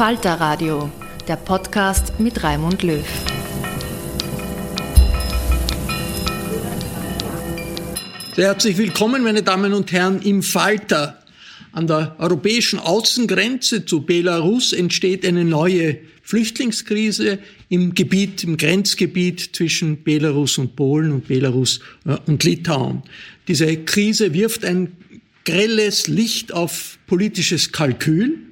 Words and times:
Falter 0.00 0.40
Radio, 0.40 0.90
der 1.28 1.36
Podcast 1.36 2.18
mit 2.18 2.42
Raimund 2.42 2.82
Löw. 2.82 3.04
Sehr 8.34 8.46
herzlich 8.46 8.78
willkommen, 8.78 9.22
meine 9.22 9.42
Damen 9.42 9.74
und 9.74 9.92
Herren, 9.92 10.22
im 10.22 10.42
Falter. 10.42 11.22
An 11.72 11.86
der 11.86 12.16
europäischen 12.18 12.78
Außengrenze 12.78 13.84
zu 13.84 14.00
Belarus 14.06 14.72
entsteht 14.72 15.26
eine 15.26 15.44
neue 15.44 15.98
Flüchtlingskrise 16.22 17.38
im 17.68 17.92
Gebiet, 17.92 18.42
im 18.42 18.56
Grenzgebiet 18.56 19.50
zwischen 19.54 20.02
Belarus 20.02 20.56
und 20.56 20.76
Polen 20.76 21.12
und 21.12 21.28
Belarus 21.28 21.80
äh, 22.06 22.16
und 22.24 22.42
Litauen. 22.42 23.02
Diese 23.48 23.76
Krise 23.76 24.32
wirft 24.32 24.64
ein 24.64 24.96
grelles 25.44 26.08
Licht 26.08 26.54
auf 26.54 26.96
politisches 27.06 27.70
Kalkül 27.70 28.46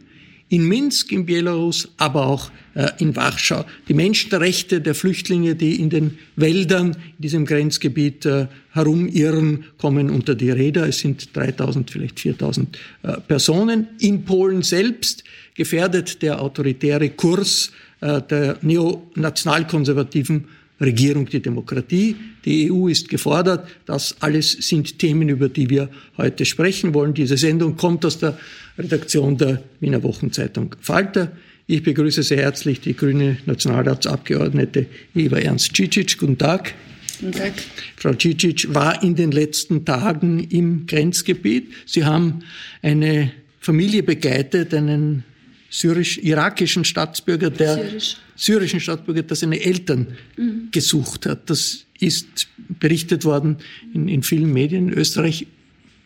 in 0.51 0.67
Minsk, 0.67 1.13
in 1.13 1.27
Belarus, 1.27 1.89
aber 1.99 2.27
auch 2.27 2.51
äh, 2.75 2.91
in 2.99 3.15
Warschau. 3.17 3.65
Die 3.89 3.95
Menschenrechte 3.95 4.81
der 4.81 4.95
Flüchtlinge, 4.95 5.55
die 5.55 5.81
in 5.81 5.91
den 5.91 6.19
Wäldern 6.37 6.93
in 6.93 7.23
diesem 7.23 7.45
Grenzgebiet 7.45 8.25
äh, 8.25 8.47
herumirren, 8.73 9.65
kommen 9.79 10.11
unter 10.11 10.35
die 10.35 10.51
Räder. 10.51 10.89
Es 10.89 11.01
sind 11.01 11.37
3000, 11.37 11.91
vielleicht 11.91 12.21
4000 12.21 12.79
äh, 13.03 13.13
Personen. 13.21 13.89
In 13.99 14.25
Polen 14.25 14.63
selbst 14.63 15.25
gefährdet 15.55 16.23
der 16.23 16.41
autoritäre 16.41 17.11
Kurs 17.11 17.73
der 18.01 18.59
neonationalkonservativen 18.63 20.45
Regierung 20.81 21.27
die 21.27 21.41
Demokratie. 21.41 22.17
Die 22.45 22.71
EU 22.71 22.89
ist 22.89 23.09
gefordert. 23.09 23.69
Das 23.87 24.17
alles 24.21 24.53
sind 24.53 24.99
Themen, 24.99 25.29
über 25.29 25.49
die 25.49 25.69
wir 25.69 25.89
heute 26.17 26.45
sprechen 26.45 26.95
wollen. 26.95 27.15
Diese 27.15 27.37
Sendung 27.37 27.77
kommt 27.77 28.05
aus 28.05 28.19
der 28.19 28.39
Redaktion 28.79 29.37
der 29.37 29.63
Wiener 29.81 30.03
Wochenzeitung 30.03 30.75
Falter. 30.81 31.33
Ich 31.67 31.83
begrüße 31.83 32.23
sehr 32.23 32.39
herzlich 32.39 32.81
die 32.81 32.95
grüne 32.95 33.39
Nationalratsabgeordnete 33.45 34.87
Eva 35.15 35.39
Ernst 35.39 35.77
Cicic. 35.77 36.17
Guten 36.17 36.39
Tag. 36.39 36.75
Guten 37.21 37.33
Tag. 37.33 37.53
Frau 37.97 38.13
Cicic 38.13 38.73
war 38.73 39.03
in 39.03 39.17
den 39.17 39.33
letzten 39.33 39.85
Tagen 39.85 40.39
im 40.39 40.87
Grenzgebiet. 40.87 41.73
Sie 41.85 42.05
haben 42.05 42.45
eine 42.81 43.33
Familie 43.61 44.03
begleitet, 44.03 44.73
einen 44.73 45.25
syrisch-irakischen 45.71 46.85
Staatsbürger, 46.85 47.51
der 47.51 47.75
Syrisch. 47.75 48.17
syrischen 48.37 48.81
Staatsbürger, 48.81 49.23
der 49.23 49.37
seine 49.37 49.61
Eltern 49.61 50.07
mhm. 50.37 50.69
gesucht 50.71 51.27
hat. 51.27 51.51
Das 51.51 51.85
ist 51.99 52.49
berichtet 52.81 53.25
worden 53.25 53.57
in, 53.93 54.09
in 54.09 54.23
vielen 54.23 54.53
Medien 54.53 54.89
in 54.89 54.95
Österreich. 54.95 55.47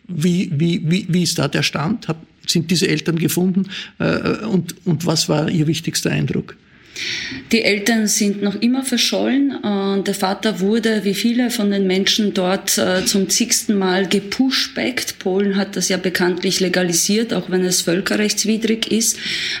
Wie, 0.07 0.51
wie, 0.53 0.81
wie, 0.89 1.05
wie 1.07 1.23
ist 1.23 1.39
da 1.39 1.47
der 1.47 1.63
Stand? 1.63 2.09
Hat, 2.09 2.17
sind 2.47 2.71
diese 2.71 2.87
Eltern 2.87 3.17
gefunden? 3.17 3.69
Äh, 3.99 4.45
und, 4.45 4.75
und 4.85 5.05
was 5.05 5.29
war 5.29 5.49
Ihr 5.49 5.67
wichtigster 5.67 6.11
Eindruck? 6.11 6.55
Die 7.51 7.63
Eltern 7.63 8.07
sind 8.07 8.41
noch 8.41 8.61
immer 8.61 8.83
verschollen. 8.83 9.53
Der 10.05 10.13
Vater 10.13 10.59
wurde, 10.59 11.03
wie 11.03 11.13
viele 11.13 11.49
von 11.49 11.71
den 11.71 11.87
Menschen 11.87 12.33
dort, 12.33 12.77
äh, 12.77 13.05
zum 13.05 13.29
zigsten 13.29 13.77
Mal 13.77 14.07
gepushbackt. 14.07 15.19
Polen 15.19 15.55
hat 15.55 15.75
das 15.75 15.89
ja 15.89 15.97
bekanntlich 15.97 16.59
legalisiert, 16.59 17.33
auch 17.33 17.49
wenn 17.49 17.63
es 17.63 17.81
völkerrechtswidrig 17.81 18.91
ist. 18.91 19.17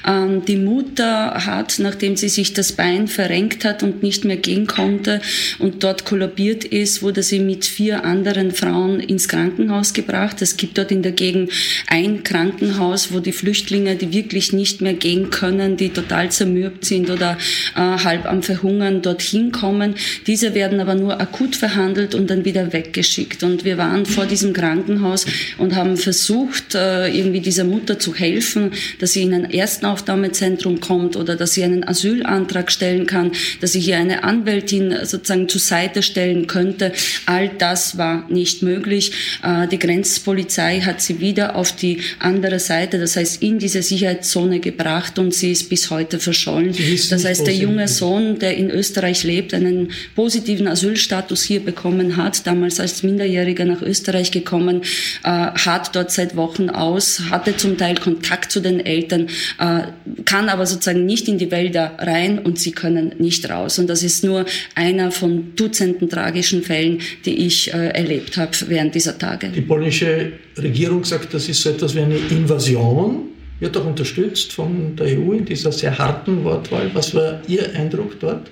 Ähm, 0.07 0.45
die 0.45 0.57
Mutter 0.57 1.45
hat, 1.45 1.79
nachdem 1.79 2.15
sie 2.15 2.29
sich 2.29 2.53
das 2.53 2.71
Bein 2.71 3.07
verrenkt 3.07 3.65
hat 3.65 3.83
und 3.83 4.03
nicht 4.03 4.25
mehr 4.25 4.37
gehen 4.37 4.67
konnte 4.67 5.21
und 5.59 5.83
dort 5.83 6.05
kollabiert 6.05 6.63
ist, 6.63 7.01
wurde 7.01 7.23
sie 7.23 7.39
mit 7.39 7.65
vier 7.65 8.03
anderen 8.03 8.51
Frauen 8.51 8.99
ins 8.99 9.27
Krankenhaus 9.27 9.93
gebracht. 9.93 10.41
Es 10.41 10.57
gibt 10.57 10.77
dort 10.77 10.91
in 10.91 11.03
der 11.03 11.11
Gegend 11.11 11.51
ein 11.87 12.23
Krankenhaus, 12.23 13.11
wo 13.11 13.19
die 13.19 13.31
Flüchtlinge, 13.31 13.95
die 13.95 14.13
wirklich 14.13 14.53
nicht 14.53 14.81
mehr 14.81 14.93
gehen 14.93 15.29
können, 15.29 15.77
die 15.77 15.89
total 15.89 16.31
zermürbt 16.31 16.85
sind 16.85 17.09
oder 17.09 17.22
oder 17.23 17.37
äh, 17.75 18.03
halb 18.03 18.25
am 18.25 18.43
Verhungern 18.43 19.01
dorthin 19.01 19.51
kommen. 19.51 19.95
Diese 20.27 20.53
werden 20.53 20.79
aber 20.79 20.95
nur 20.95 21.19
akut 21.21 21.55
verhandelt 21.55 22.15
und 22.15 22.29
dann 22.29 22.45
wieder 22.45 22.73
weggeschickt. 22.73 23.43
Und 23.43 23.63
wir 23.63 23.77
waren 23.77 24.05
vor 24.05 24.25
diesem 24.25 24.53
Krankenhaus 24.53 25.25
und 25.57 25.75
haben 25.75 25.97
versucht, 25.97 26.75
äh, 26.75 27.07
irgendwie 27.07 27.39
dieser 27.39 27.63
Mutter 27.63 27.99
zu 27.99 28.13
helfen, 28.13 28.71
dass 28.99 29.13
sie 29.13 29.23
in 29.23 29.33
ein 29.33 29.49
Erstaufnahmezentrum 29.51 30.79
kommt 30.79 31.15
oder 31.15 31.35
dass 31.35 31.53
sie 31.53 31.63
einen 31.63 31.87
Asylantrag 31.87 32.71
stellen 32.71 33.05
kann, 33.05 33.31
dass 33.61 33.73
sie 33.73 33.79
hier 33.79 33.97
eine 33.97 34.23
Anwältin 34.23 34.93
sozusagen 35.03 35.47
zur 35.47 35.61
Seite 35.61 36.03
stellen 36.03 36.47
könnte. 36.47 36.91
All 37.25 37.49
das 37.57 37.97
war 37.97 38.29
nicht 38.29 38.63
möglich. 38.63 39.11
Äh, 39.43 39.67
die 39.67 39.79
Grenzpolizei 39.79 40.81
hat 40.81 41.01
sie 41.01 41.19
wieder 41.19 41.55
auf 41.55 41.75
die 41.75 42.01
andere 42.19 42.59
Seite, 42.59 42.99
das 42.99 43.15
heißt 43.15 43.41
in 43.41 43.59
diese 43.59 43.81
Sicherheitszone 43.81 44.59
gebracht 44.59 45.19
und 45.19 45.33
sie 45.33 45.51
ist 45.51 45.69
bis 45.69 45.89
heute 45.89 46.19
verschollen. 46.19 46.73
Sie 46.73 46.93
ist 46.93 47.12
Das 47.13 47.25
heißt, 47.25 47.45
der 47.45 47.53
junge 47.53 47.87
Sohn, 47.87 48.39
der 48.39 48.57
in 48.57 48.71
Österreich 48.71 49.23
lebt, 49.23 49.53
einen 49.53 49.91
positiven 50.15 50.67
Asylstatus 50.67 51.43
hier 51.43 51.59
bekommen 51.59 52.17
hat, 52.17 52.47
damals 52.47 52.79
als 52.79 53.03
Minderjähriger 53.03 53.65
nach 53.65 53.83
Österreich 53.83 54.31
gekommen, 54.31 54.81
äh, 55.23 55.27
hat 55.27 55.95
dort 55.95 56.11
seit 56.11 56.35
Wochen 56.35 56.71
aus, 56.71 57.21
hatte 57.29 57.55
zum 57.55 57.77
Teil 57.77 57.97
Kontakt 57.97 58.51
zu 58.51 58.61
den 58.61 58.83
Eltern, 58.83 59.27
äh, 59.59 59.83
kann 60.25 60.49
aber 60.49 60.65
sozusagen 60.65 61.05
nicht 61.05 61.27
in 61.27 61.37
die 61.37 61.51
Wälder 61.51 61.95
rein 61.99 62.39
und 62.39 62.57
sie 62.57 62.71
können 62.71 63.13
nicht 63.19 63.47
raus. 63.47 63.77
Und 63.77 63.87
das 63.87 64.01
ist 64.01 64.23
nur 64.23 64.45
einer 64.73 65.11
von 65.11 65.55
Dutzenden 65.55 66.09
tragischen 66.09 66.63
Fällen, 66.63 66.99
die 67.25 67.45
ich 67.45 67.71
äh, 67.71 67.89
erlebt 67.89 68.37
habe 68.37 68.51
während 68.67 68.95
dieser 68.95 69.19
Tage. 69.19 69.49
Die 69.49 69.61
polnische 69.61 70.31
Regierung 70.57 71.03
sagt, 71.05 71.31
das 71.35 71.47
ist 71.47 71.61
so 71.61 71.69
etwas 71.69 71.93
wie 71.93 71.99
eine 71.99 72.17
Invasion 72.31 73.32
wird 73.63 73.77
auch 73.77 73.85
unterstützt 73.85 74.53
von 74.53 74.95
der 74.95 75.07
EU 75.07 75.31
in 75.31 75.45
dieser 75.45 75.71
sehr 75.71 75.97
harten 75.97 76.43
Wortwahl. 76.43 76.91
Was 76.93 77.15
war 77.15 77.39
Ihr 77.47 77.73
Eindruck 77.73 78.19
dort? 78.19 78.51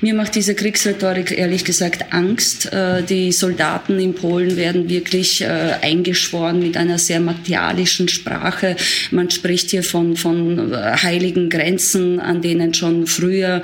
Mir 0.00 0.14
macht 0.14 0.34
diese 0.34 0.54
Kriegsrhetorik 0.54 1.36
ehrlich 1.36 1.64
gesagt 1.64 2.12
Angst. 2.12 2.72
Äh, 2.72 3.02
die 3.02 3.32
Soldaten 3.32 3.98
in 3.98 4.14
Polen 4.14 4.56
werden 4.56 4.88
wirklich 4.88 5.42
äh, 5.42 5.46
eingeschworen 5.82 6.60
mit 6.60 6.76
einer 6.76 6.98
sehr 6.98 7.20
martialischen 7.20 8.08
Sprache. 8.08 8.76
Man 9.10 9.30
spricht 9.30 9.70
hier 9.70 9.82
von, 9.82 10.16
von 10.16 10.72
äh, 10.72 10.76
heiligen 11.02 11.50
Grenzen, 11.50 12.20
an 12.20 12.42
denen 12.42 12.74
schon 12.74 13.06
früher 13.06 13.62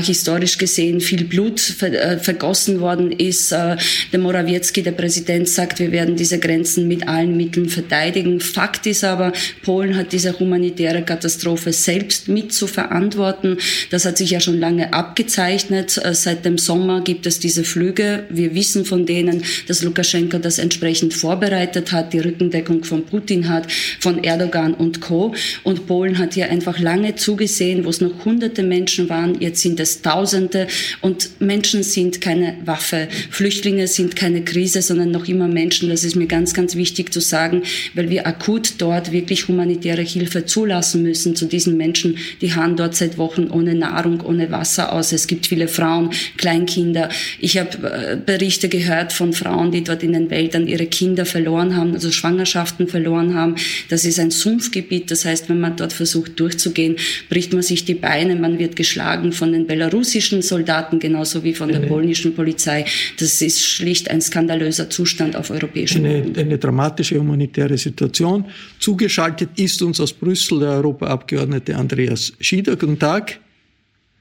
historisch 0.00 0.58
gesehen 0.58 1.00
viel 1.00 1.24
Blut 1.24 1.60
vergossen 1.60 2.80
worden 2.80 3.12
ist. 3.12 3.52
Der 3.52 3.78
Morawiecki, 4.18 4.82
der 4.82 4.92
Präsident, 4.92 5.48
sagt, 5.48 5.78
wir 5.78 5.92
werden 5.92 6.16
diese 6.16 6.38
Grenzen 6.38 6.88
mit 6.88 7.08
allen 7.08 7.36
Mitteln 7.36 7.68
verteidigen. 7.68 8.40
Fakt 8.40 8.86
ist 8.86 9.04
aber, 9.04 9.32
Polen 9.62 9.96
hat 9.96 10.12
diese 10.12 10.38
humanitäre 10.38 11.02
Katastrophe 11.02 11.72
selbst 11.72 12.28
mit 12.28 12.52
zu 12.52 12.66
verantworten. 12.66 13.58
Das 13.90 14.04
hat 14.04 14.18
sich 14.18 14.30
ja 14.30 14.40
schon 14.40 14.58
lange 14.58 14.92
abgezeichnet 14.92 15.39
gezeichnet. 15.40 15.98
Äh, 16.04 16.14
seit 16.14 16.44
dem 16.44 16.58
Sommer 16.58 17.00
gibt 17.00 17.26
es 17.26 17.38
diese 17.38 17.64
Flüge. 17.64 18.24
Wir 18.28 18.54
wissen 18.54 18.84
von 18.84 19.06
denen, 19.06 19.42
dass 19.68 19.82
Lukaschenko 19.82 20.38
das 20.38 20.58
entsprechend 20.58 21.14
vorbereitet 21.14 21.92
hat, 21.92 22.12
die 22.12 22.18
Rückendeckung 22.18 22.84
von 22.84 23.04
Putin 23.06 23.48
hat, 23.48 23.70
von 24.00 24.22
Erdogan 24.22 24.74
und 24.74 25.00
Co. 25.00 25.34
Und 25.62 25.86
Polen 25.86 26.18
hat 26.18 26.34
hier 26.34 26.50
einfach 26.50 26.78
lange 26.78 27.14
zugesehen, 27.14 27.84
wo 27.84 27.88
es 27.88 28.02
noch 28.02 28.24
hunderte 28.24 28.62
Menschen 28.62 29.08
waren. 29.08 29.40
Jetzt 29.40 29.62
sind 29.62 29.80
es 29.80 30.02
Tausende. 30.02 30.66
Und 31.00 31.40
Menschen 31.40 31.82
sind 31.82 32.20
keine 32.20 32.56
Waffe. 32.64 33.08
Flüchtlinge 33.30 33.86
sind 33.86 34.16
keine 34.16 34.42
Krise, 34.44 34.82
sondern 34.82 35.10
noch 35.10 35.26
immer 35.26 35.48
Menschen. 35.48 35.88
Das 35.88 36.04
ist 36.04 36.16
mir 36.16 36.26
ganz, 36.26 36.52
ganz 36.52 36.76
wichtig 36.76 37.12
zu 37.12 37.20
sagen, 37.20 37.62
weil 37.94 38.10
wir 38.10 38.26
akut 38.26 38.74
dort 38.78 39.10
wirklich 39.12 39.48
humanitäre 39.48 40.02
Hilfe 40.02 40.44
zulassen 40.44 41.02
müssen 41.02 41.34
zu 41.34 41.46
diesen 41.46 41.76
Menschen. 41.76 42.18
Die 42.40 42.54
haben 42.54 42.76
dort 42.76 42.94
seit 42.94 43.16
Wochen 43.16 43.48
ohne 43.50 43.74
Nahrung, 43.74 44.20
ohne 44.20 44.50
Wasser 44.50 44.92
aus. 44.92 45.12
Es 45.12 45.29
gibt 45.30 45.46
viele 45.46 45.68
Frauen, 45.68 46.10
Kleinkinder. 46.36 47.08
Ich 47.38 47.56
habe 47.56 47.70
äh, 47.88 48.16
Berichte 48.16 48.68
gehört 48.68 49.12
von 49.12 49.32
Frauen, 49.32 49.70
die 49.70 49.84
dort 49.84 50.02
in 50.02 50.12
den 50.12 50.28
Wäldern 50.28 50.66
ihre 50.66 50.86
Kinder 50.86 51.24
verloren 51.24 51.76
haben, 51.76 51.94
also 51.94 52.10
Schwangerschaften 52.10 52.88
verloren 52.88 53.34
haben. 53.34 53.54
Das 53.88 54.04
ist 54.04 54.18
ein 54.18 54.32
Sumpfgebiet. 54.32 55.10
Das 55.12 55.24
heißt, 55.24 55.48
wenn 55.48 55.60
man 55.60 55.76
dort 55.76 55.92
versucht 55.92 56.38
durchzugehen, 56.40 56.96
bricht 57.28 57.52
man 57.52 57.62
sich 57.62 57.84
die 57.84 57.94
Beine. 57.94 58.34
Man 58.34 58.58
wird 58.58 58.74
geschlagen 58.74 59.32
von 59.32 59.52
den 59.52 59.68
belarussischen 59.68 60.42
Soldaten 60.42 60.98
genauso 60.98 61.44
wie 61.44 61.54
von 61.54 61.68
der 61.70 61.78
polnischen 61.80 62.34
Polizei. 62.34 62.84
Das 63.20 63.40
ist 63.40 63.64
schlicht 63.64 64.10
ein 64.10 64.20
skandalöser 64.20 64.90
Zustand 64.90 65.36
auf 65.36 65.50
europäischem 65.50 66.02
Boden. 66.02 66.32
Eine, 66.34 66.40
eine 66.40 66.58
dramatische 66.58 67.20
humanitäre 67.20 67.78
Situation. 67.78 68.46
Zugeschaltet 68.80 69.50
ist 69.56 69.80
uns 69.80 70.00
aus 70.00 70.12
Brüssel 70.12 70.58
der 70.58 70.70
Europaabgeordnete 70.70 71.76
Andreas 71.76 72.32
Schieder. 72.40 72.74
Guten 72.74 72.98
Tag. 72.98 73.38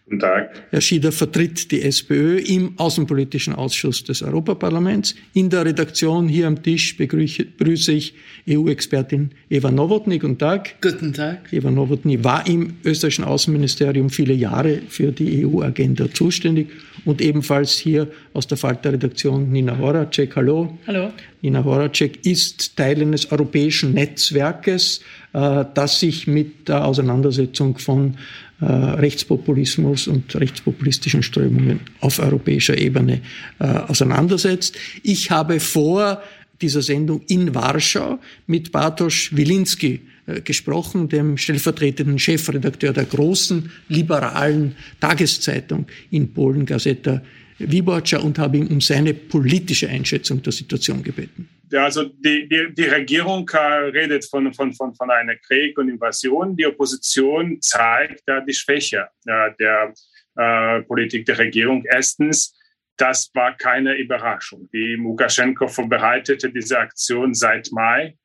Guten 0.09 0.21
Tag. 0.21 0.50
Herr 0.71 0.81
Schieder 0.81 1.11
vertritt 1.11 1.69
die 1.69 1.83
SPÖ 1.83 2.39
im 2.39 2.73
Außenpolitischen 2.77 3.53
Ausschuss 3.53 4.03
des 4.03 4.23
Europaparlaments. 4.23 5.13
In 5.35 5.51
der 5.51 5.65
Redaktion 5.65 6.27
hier 6.27 6.47
am 6.47 6.63
Tisch 6.63 6.97
begrüße 6.97 7.91
ich 7.91 8.15
EU-Expertin 8.50 9.29
Eva 9.51 9.69
Nowotny. 9.69 10.17
Guten 10.17 10.39
Tag. 10.39 10.81
Guten 10.81 11.13
Tag. 11.13 11.53
Eva 11.53 11.69
Nowotny 11.69 12.23
war 12.23 12.47
im 12.47 12.77
österreichischen 12.83 13.23
Außenministerium 13.23 14.09
viele 14.09 14.33
Jahre 14.33 14.81
für 14.89 15.11
die 15.11 15.45
EU-Agenda 15.45 16.11
zuständig 16.11 16.69
und 17.06 17.21
ebenfalls 17.21 17.73
hier 17.73 18.07
aus 18.33 18.47
der 18.47 18.57
Falter-Redaktion 18.57 19.51
Nina 19.51 19.77
Horacek. 19.77 20.35
Hallo. 20.35 20.77
Hallo. 20.87 21.11
Nina 21.41 21.63
Horacek 21.63 22.25
ist 22.25 22.75
Teil 22.75 23.01
eines 23.01 23.31
europäischen 23.31 23.93
Netzwerkes, 23.93 25.01
äh, 25.33 25.65
das 25.73 25.99
sich 25.99 26.27
mit 26.27 26.67
der 26.67 26.85
Auseinandersetzung 26.85 27.77
von 27.77 28.15
äh, 28.61 28.65
Rechtspopulismus 28.65 30.07
und 30.07 30.35
rechtspopulistischen 30.35 31.23
Strömungen 31.23 31.79
auf 32.01 32.19
europäischer 32.19 32.77
Ebene 32.77 33.21
äh, 33.59 33.65
auseinandersetzt. 33.65 34.75
Ich 35.01 35.31
habe 35.31 35.59
vor 35.59 36.21
dieser 36.61 36.81
Sendung 36.81 37.21
in 37.27 37.55
Warschau 37.55 38.19
mit 38.47 38.71
Bartosz 38.71 39.29
Wilinski 39.31 40.01
äh, 40.25 40.41
gesprochen, 40.41 41.07
dem 41.09 41.37
stellvertretenden 41.37 42.19
Chefredakteur 42.19 42.93
der 42.93 43.05
großen 43.05 43.71
liberalen 43.87 44.75
Tageszeitung 44.99 45.85
in 46.11 46.33
Polen, 46.33 46.65
Gazeta 46.65 47.21
Wyborcza, 47.59 48.19
und 48.19 48.39
habe 48.39 48.57
ihn 48.57 48.67
um 48.67 48.81
seine 48.81 49.13
politische 49.13 49.89
Einschätzung 49.89 50.41
der 50.41 50.53
Situation 50.53 51.03
gebeten. 51.03 51.50
Also 51.73 52.06
die, 52.06 52.47
die, 52.50 52.73
die 52.73 52.85
Regierung 52.85 53.47
äh, 53.50 53.57
redet 53.57 54.25
von, 54.25 54.51
von, 54.53 54.73
von, 54.73 54.94
von 54.95 55.11
einer 55.11 55.35
Krieg 55.35 55.77
und 55.77 55.89
Invasion. 55.89 56.56
Die 56.56 56.65
Opposition 56.65 57.61
zeigt 57.61 58.27
äh, 58.27 58.41
die 58.47 58.53
Schwäche 58.53 59.07
äh, 59.25 59.51
der 59.59 59.94
äh, 60.35 60.81
Politik 60.83 61.25
der 61.25 61.38
Regierung. 61.38 61.83
Erstens, 61.85 62.56
das 62.97 63.29
war 63.33 63.56
keine 63.56 63.95
Überraschung. 63.97 64.67
Die 64.73 64.95
Lukaschenko 64.95 65.67
vorbereitete 65.67 66.51
diese 66.51 66.79
Aktion 66.79 67.33
seit 67.33 67.71
Mai, 67.71 68.17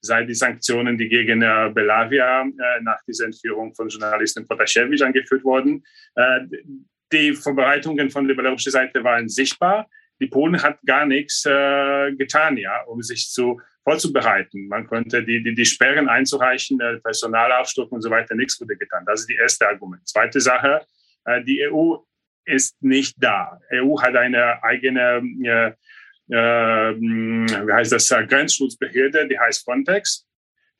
seit 0.00 0.28
die 0.28 0.34
Sanktionen, 0.34 0.98
die 0.98 1.08
gegen 1.08 1.42
äh, 1.42 1.70
Belavia 1.72 2.42
äh, 2.42 2.82
nach 2.82 3.02
dieser 3.06 3.26
Entführung 3.26 3.74
von 3.74 3.88
Journalisten 3.88 4.46
Protasiewicz 4.46 5.02
angeführt 5.02 5.44
wurden. 5.44 5.84
Äh, 6.16 6.40
die 7.12 7.32
Vorbereitungen 7.34 8.10
von 8.10 8.26
der 8.26 8.58
Seite 8.58 9.02
waren 9.04 9.28
sichtbar 9.28 9.88
die 10.20 10.26
Polen 10.26 10.60
hat 10.62 10.78
gar 10.84 11.06
nichts 11.06 11.44
äh, 11.46 12.12
getan, 12.12 12.56
ja, 12.56 12.82
um 12.82 13.02
sich 13.02 13.30
zu 13.30 13.60
vorzubereiten. 13.84 14.68
Man 14.68 14.86
konnte 14.86 15.24
die, 15.24 15.42
die, 15.42 15.54
die 15.54 15.64
Sperren 15.64 16.08
einzureichen, 16.08 16.80
äh, 16.80 16.98
Personalaufstock 16.98 17.90
und 17.92 18.02
so 18.02 18.10
weiter, 18.10 18.34
nichts 18.34 18.60
wurde 18.60 18.76
getan. 18.76 19.04
Das 19.06 19.20
ist 19.20 19.28
die 19.28 19.36
erste 19.36 19.68
Argument. 19.68 20.06
Zweite 20.06 20.40
Sache, 20.40 20.82
äh, 21.24 21.42
die 21.44 21.62
EU 21.70 21.96
ist 22.44 22.82
nicht 22.82 23.16
da. 23.18 23.60
EU 23.72 24.00
hat 24.00 24.16
eine 24.16 24.62
eigene, 24.62 25.22
äh, 25.44 25.68
äh, 26.34 26.96
wie 26.96 27.72
heißt 27.72 27.92
das, 27.92 28.10
äh, 28.10 28.26
Grenzschutzbehörde, 28.26 29.28
die 29.28 29.38
heißt 29.38 29.64
Frontex. 29.64 30.26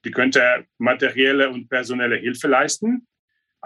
Die 0.04 0.10
könnte 0.10 0.66
materielle 0.78 1.50
und 1.50 1.68
personelle 1.68 2.16
Hilfe 2.16 2.48
leisten. 2.48 3.06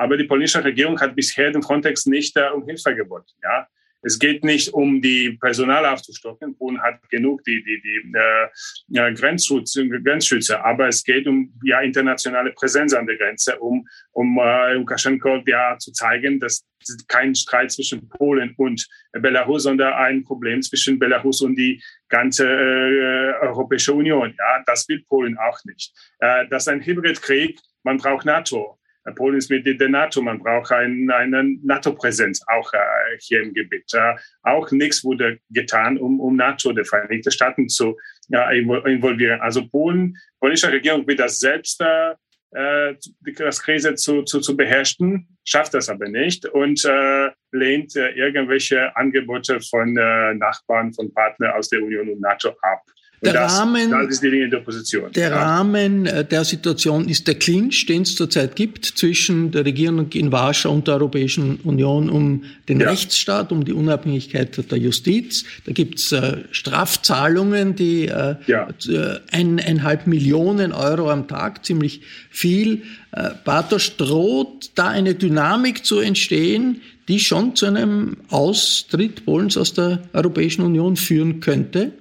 Aber 0.02 0.16
die 0.16 0.24
polnische 0.24 0.64
Regierung 0.64 1.00
hat 1.00 1.14
bisher 1.14 1.52
den 1.52 1.62
Frontex 1.62 2.06
nicht 2.06 2.36
äh, 2.36 2.48
um 2.50 2.64
Hilfe 2.66 2.94
geboten. 2.94 3.32
Ja? 3.42 3.68
Es 4.04 4.18
geht 4.18 4.42
nicht 4.42 4.74
um 4.74 5.00
die 5.00 5.38
Personal 5.40 5.86
aufzustocken. 5.86 6.56
Polen 6.58 6.82
hat 6.82 7.08
genug 7.08 7.44
die, 7.44 7.62
die, 7.62 7.80
die 7.80 8.98
äh, 8.98 9.14
Grenzschutz, 9.14 9.74
Grenzschützer, 9.74 10.64
aber 10.64 10.88
es 10.88 11.04
geht 11.04 11.28
um 11.28 11.52
ja 11.62 11.80
internationale 11.80 12.50
Präsenz 12.50 12.94
an 12.94 13.06
der 13.06 13.16
Grenze, 13.16 13.56
um, 13.60 13.86
um 14.10 14.38
äh, 14.38 14.74
Lukaschenko 14.74 15.44
ja 15.46 15.78
zu 15.78 15.92
zeigen, 15.92 16.40
dass 16.40 16.66
kein 17.06 17.32
Streit 17.36 17.70
zwischen 17.70 18.08
Polen 18.08 18.54
und 18.56 18.84
Belarus, 19.12 19.62
sondern 19.62 19.92
ein 19.92 20.24
Problem 20.24 20.62
zwischen 20.62 20.98
Belarus 20.98 21.40
und 21.40 21.54
die 21.54 21.80
ganze 22.08 22.44
äh, 22.44 23.34
Europäische 23.46 23.92
Union. 23.92 24.34
Ja, 24.36 24.64
das 24.66 24.88
will 24.88 25.04
Polen 25.08 25.38
auch 25.38 25.60
nicht. 25.64 25.92
Äh, 26.18 26.48
das 26.48 26.64
ist 26.64 26.68
ein 26.68 26.84
Hybridkrieg. 26.84 27.56
Man 27.84 27.98
braucht 27.98 28.26
NATO. 28.26 28.80
Polen 29.10 29.36
ist 29.36 29.50
Mitglied 29.50 29.80
der 29.80 29.88
NATO. 29.88 30.22
Man 30.22 30.38
braucht 30.38 30.70
ein, 30.72 31.10
eine 31.10 31.56
NATO-Präsenz 31.62 32.40
auch 32.46 32.72
äh, 32.72 32.78
hier 33.20 33.42
im 33.42 33.52
Gebiet. 33.52 33.92
Äh, 33.94 34.14
auch 34.42 34.70
nichts 34.70 35.04
wurde 35.04 35.38
getan, 35.50 35.98
um, 35.98 36.20
um 36.20 36.36
NATO, 36.36 36.72
die 36.72 36.84
Vereinigten 36.84 37.30
Staaten, 37.30 37.68
zu 37.68 37.96
äh, 38.32 38.58
involvieren. 38.60 39.40
Also 39.40 39.66
Polen, 39.66 40.16
polnische 40.40 40.70
Regierung 40.70 41.06
will 41.06 41.16
das 41.16 41.40
selbst 41.40 41.80
äh, 41.80 42.14
äh 42.54 42.96
das 43.36 43.62
Krise 43.62 43.94
zu, 43.94 44.22
zu, 44.22 44.40
zu 44.40 44.56
beherrschen, 44.56 45.26
schafft 45.44 45.74
das 45.74 45.88
aber 45.88 46.08
nicht 46.08 46.46
und 46.46 46.84
äh, 46.84 47.30
lehnt 47.50 47.96
äh, 47.96 48.10
irgendwelche 48.10 48.94
Angebote 48.96 49.60
von 49.60 49.96
äh, 49.96 50.34
Nachbarn, 50.34 50.92
von 50.92 51.12
Partnern 51.12 51.52
aus 51.52 51.68
der 51.68 51.82
Union 51.82 52.10
und 52.10 52.20
NATO 52.20 52.50
ab. 52.62 52.82
Der 53.24 53.34
das, 53.34 53.52
Rahmen, 53.52 53.90
das 53.90 54.20
der. 54.20 55.10
Der 55.14 55.30
ja. 55.30 55.36
Rahmen 55.36 56.06
äh, 56.06 56.24
der 56.24 56.44
Situation 56.44 57.08
ist 57.08 57.28
der 57.28 57.36
Clinch, 57.36 57.86
den 57.86 58.02
es 58.02 58.16
zurzeit 58.16 58.56
gibt 58.56 58.84
zwischen 58.84 59.52
der 59.52 59.64
Regierung 59.64 60.10
in 60.10 60.32
Warschau 60.32 60.72
und 60.72 60.88
der 60.88 60.94
Europäischen 60.94 61.60
Union 61.62 62.10
um 62.10 62.42
den 62.68 62.80
ja. 62.80 62.90
Rechtsstaat, 62.90 63.52
um 63.52 63.64
die 63.64 63.72
Unabhängigkeit 63.72 64.68
der 64.68 64.78
Justiz. 64.78 65.44
Da 65.66 65.72
gibt 65.72 66.00
es 66.00 66.10
äh, 66.10 66.38
Strafzahlungen, 66.50 67.76
die 67.76 68.08
äh, 68.08 68.34
ja. 68.48 68.68
Äh, 68.88 69.20
eineinhalb 69.30 70.08
Millionen 70.08 70.72
Euro 70.72 71.08
am 71.08 71.28
Tag, 71.28 71.64
ziemlich 71.64 72.00
viel. 72.28 72.82
Äh, 73.12 73.30
Bartosz 73.44 73.96
droht 73.96 74.72
da 74.74 74.88
eine 74.88 75.14
Dynamik 75.14 75.86
zu 75.86 76.00
entstehen, 76.00 76.80
die 77.06 77.20
schon 77.20 77.54
zu 77.54 77.66
einem 77.66 78.16
Austritt 78.30 79.24
Polens 79.26 79.56
aus 79.56 79.74
der 79.74 80.02
Europäischen 80.12 80.62
Union 80.62 80.96
führen 80.96 81.38
könnte? 81.38 81.92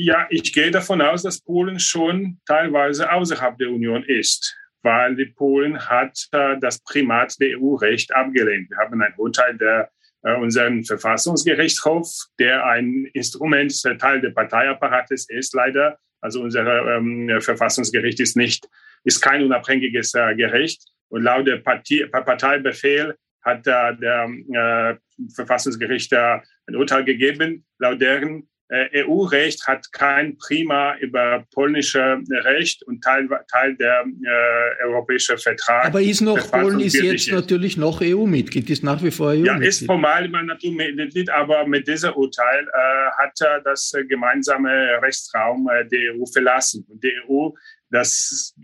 Ja, 0.00 0.28
ich 0.30 0.52
gehe 0.52 0.70
davon 0.70 1.02
aus, 1.02 1.24
dass 1.24 1.40
Polen 1.40 1.80
schon 1.80 2.38
teilweise 2.46 3.10
außerhalb 3.10 3.58
der 3.58 3.70
Union 3.70 4.04
ist, 4.04 4.56
weil 4.82 5.16
die 5.16 5.24
Polen 5.24 5.76
hat 5.76 6.16
äh, 6.30 6.56
das 6.60 6.80
Primat 6.84 7.34
der 7.40 7.58
EU-Recht 7.58 8.14
abgelehnt. 8.14 8.70
Wir 8.70 8.76
haben 8.76 9.02
ein 9.02 9.12
Urteil 9.16 9.58
der 9.58 9.90
äh, 10.22 10.36
unseren 10.36 10.84
Verfassungsgerichtshof, 10.84 12.08
der 12.38 12.64
ein 12.64 13.10
Instrument, 13.12 13.74
der 13.84 13.98
Teil 13.98 14.20
des 14.20 14.32
Parteiapparates 14.34 15.28
ist 15.30 15.52
leider. 15.52 15.98
Also 16.20 16.42
unser 16.42 16.64
ähm, 16.96 17.40
Verfassungsgericht 17.40 18.20
ist 18.20 18.36
nicht, 18.36 18.68
ist 19.02 19.20
kein 19.20 19.42
unabhängiges 19.42 20.14
äh, 20.14 20.36
Gericht. 20.36 20.80
Und 21.08 21.24
laut 21.24 21.48
der 21.48 21.56
Partie, 21.56 22.06
Parteibefehl 22.06 23.16
hat 23.42 23.66
äh, 23.66 23.96
der 23.96 24.28
äh, 24.52 24.94
Verfassungsgericht 25.34 26.12
äh, 26.12 26.38
ein 26.68 26.76
Urteil 26.76 27.02
gegeben, 27.02 27.66
laut 27.80 28.00
deren 28.00 28.42
äh, 28.42 28.57
EU-Recht 28.70 29.66
hat 29.66 29.90
kein 29.92 30.36
Prima 30.36 30.96
über 30.98 31.46
polnische 31.52 32.18
Recht 32.44 32.82
und 32.82 33.02
Teil, 33.02 33.28
Teil 33.50 33.76
der 33.76 34.04
äh, 34.04 34.84
europäische 34.86 35.38
Vertrag. 35.38 35.86
Aber 35.86 36.02
ist 36.02 36.20
noch, 36.20 36.50
Polen 36.50 36.80
ist 36.80 36.94
jetzt 36.94 37.28
ist. 37.28 37.32
natürlich 37.32 37.76
noch 37.76 38.02
EU-Mitglied, 38.02 38.68
ist 38.68 38.84
nach 38.84 39.02
wie 39.02 39.10
vor 39.10 39.28
EU-Mitglied. 39.28 39.46
Ja, 39.46 39.68
ist 39.68 39.86
formal 39.86 40.28
natürlich 40.28 40.94
Mitglied, 40.94 41.30
aber 41.30 41.66
mit 41.66 41.88
diesem 41.88 42.12
Urteil 42.12 42.64
äh, 42.66 43.22
hat 43.22 43.40
er 43.40 43.60
das 43.62 43.92
gemeinsame 44.08 45.00
Rechtsraum 45.02 45.68
äh, 45.68 45.86
der 45.88 46.14
EU 46.14 46.26
verlassen. 46.26 46.84
Und 46.88 47.02
die 47.02 47.12
EU 47.26 47.50
das 47.90 48.54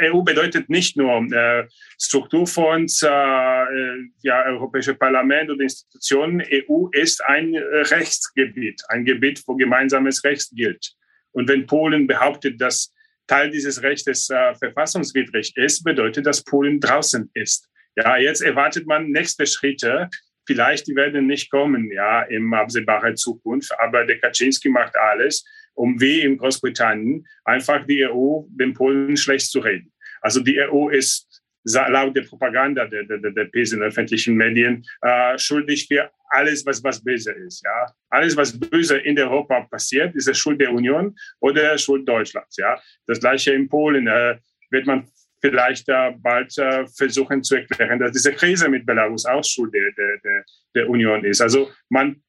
EU 0.00 0.22
bedeutet 0.22 0.68
nicht 0.68 0.96
nur 0.96 1.26
äh, 1.32 1.66
Strukturfonds, 1.98 3.02
äh, 3.02 3.08
äh, 3.08 4.08
ja, 4.22 4.44
Europäische 4.44 4.94
Parlament 4.94 5.50
oder 5.50 5.62
Institutionen. 5.62 6.42
EU 6.42 6.88
ist 6.92 7.24
ein 7.24 7.54
Rechtsgebiet, 7.56 8.82
ein 8.88 9.04
Gebiet, 9.04 9.42
wo 9.46 9.54
gemeinsames 9.54 10.22
Recht 10.24 10.50
gilt. 10.52 10.94
Und 11.32 11.48
wenn 11.48 11.66
Polen 11.66 12.06
behauptet, 12.06 12.60
dass 12.60 12.92
Teil 13.30 13.50
dieses 13.50 13.82
Rechtes 13.82 14.28
äh, 14.28 14.54
verfassungswidrig 14.56 15.56
ist, 15.56 15.84
bedeutet, 15.84 16.26
dass 16.26 16.42
Polen 16.42 16.80
draußen 16.80 17.30
ist. 17.34 17.68
Ja, 17.94 18.16
jetzt 18.16 18.42
erwartet 18.42 18.86
man 18.86 19.10
nächste 19.10 19.46
Schritte. 19.46 20.08
Vielleicht 20.46 20.88
die 20.88 20.96
werden 20.96 21.28
nicht 21.28 21.48
kommen, 21.48 21.92
ja, 21.92 22.22
im 22.22 22.52
absehbaren 22.52 23.16
Zukunft. 23.16 23.70
Aber 23.78 24.04
der 24.04 24.18
Kaczynski 24.18 24.68
macht 24.68 24.96
alles, 24.96 25.44
um 25.74 26.00
wie 26.00 26.20
in 26.20 26.36
Großbritannien 26.36 27.26
einfach 27.44 27.86
die 27.86 28.06
EU 28.06 28.42
den 28.48 28.74
Polen 28.74 29.16
schlecht 29.16 29.50
zu 29.50 29.60
reden. 29.60 29.92
Also 30.20 30.40
die 30.40 30.60
EU 30.60 30.88
ist 30.88 31.42
laut 31.64 32.16
der 32.16 32.22
Propaganda 32.22 32.86
der, 32.86 33.04
der, 33.04 33.18
der 33.18 33.44
PIS 33.46 33.72
in 33.72 33.82
öffentlichen 33.82 34.34
Medien 34.34 34.84
äh, 35.02 35.38
schuldig 35.38 35.86
für 35.86 36.10
alles, 36.30 36.64
was, 36.64 36.82
was 36.82 37.02
böse 37.02 37.32
ist. 37.32 37.62
Ja? 37.64 37.92
Alles, 38.08 38.36
was 38.36 38.58
böse 38.58 38.98
in 38.98 39.18
Europa 39.18 39.60
passiert, 39.62 40.14
ist 40.14 40.28
es 40.28 40.38
Schuld 40.38 40.60
der 40.60 40.72
Union 40.72 41.14
oder 41.40 41.76
Schuld 41.76 42.08
Deutschlands. 42.08 42.56
Ja? 42.56 42.80
Das 43.06 43.20
gleiche 43.20 43.52
in 43.52 43.68
Polen 43.68 44.06
äh, 44.06 44.38
wird 44.70 44.86
man 44.86 45.06
vielleicht 45.40 45.88
äh, 45.88 46.12
bald 46.18 46.56
äh, 46.58 46.86
versuchen 46.86 47.42
zu 47.42 47.56
erklären, 47.56 47.98
dass 47.98 48.12
diese 48.12 48.32
Krise 48.32 48.68
mit 48.68 48.86
Belarus 48.86 49.24
auch 49.26 49.44
Schuld 49.44 49.74
der, 49.74 49.90
der, 49.92 50.44
der 50.74 50.88
Union 50.88 51.24
ist. 51.24 51.40
Also 51.40 51.70
man 51.88 52.22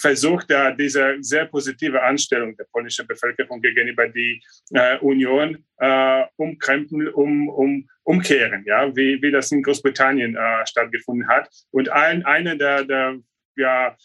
versucht 0.00 0.50
er 0.50 0.72
diese 0.74 1.16
sehr 1.20 1.46
positive 1.46 2.02
Anstellung 2.02 2.56
der 2.56 2.66
polnischen 2.72 3.06
Bevölkerung 3.06 3.60
gegenüber 3.60 4.08
die 4.08 4.42
äh, 4.72 4.98
Union 4.98 5.64
äh, 5.78 6.24
umkrempeln, 6.36 7.08
um, 7.08 7.48
um, 7.48 7.88
umkehren, 8.04 8.64
ja, 8.66 8.94
wie, 8.96 9.20
wie 9.20 9.30
das 9.30 9.52
in 9.52 9.62
Großbritannien 9.62 10.36
äh, 10.36 10.66
stattgefunden 10.66 11.28
hat. 11.28 11.48
Und 11.70 11.90
ein, 11.90 12.24
einer 12.24 12.56
der, 12.56 12.84
der 12.84 13.18
ja, 13.56 13.96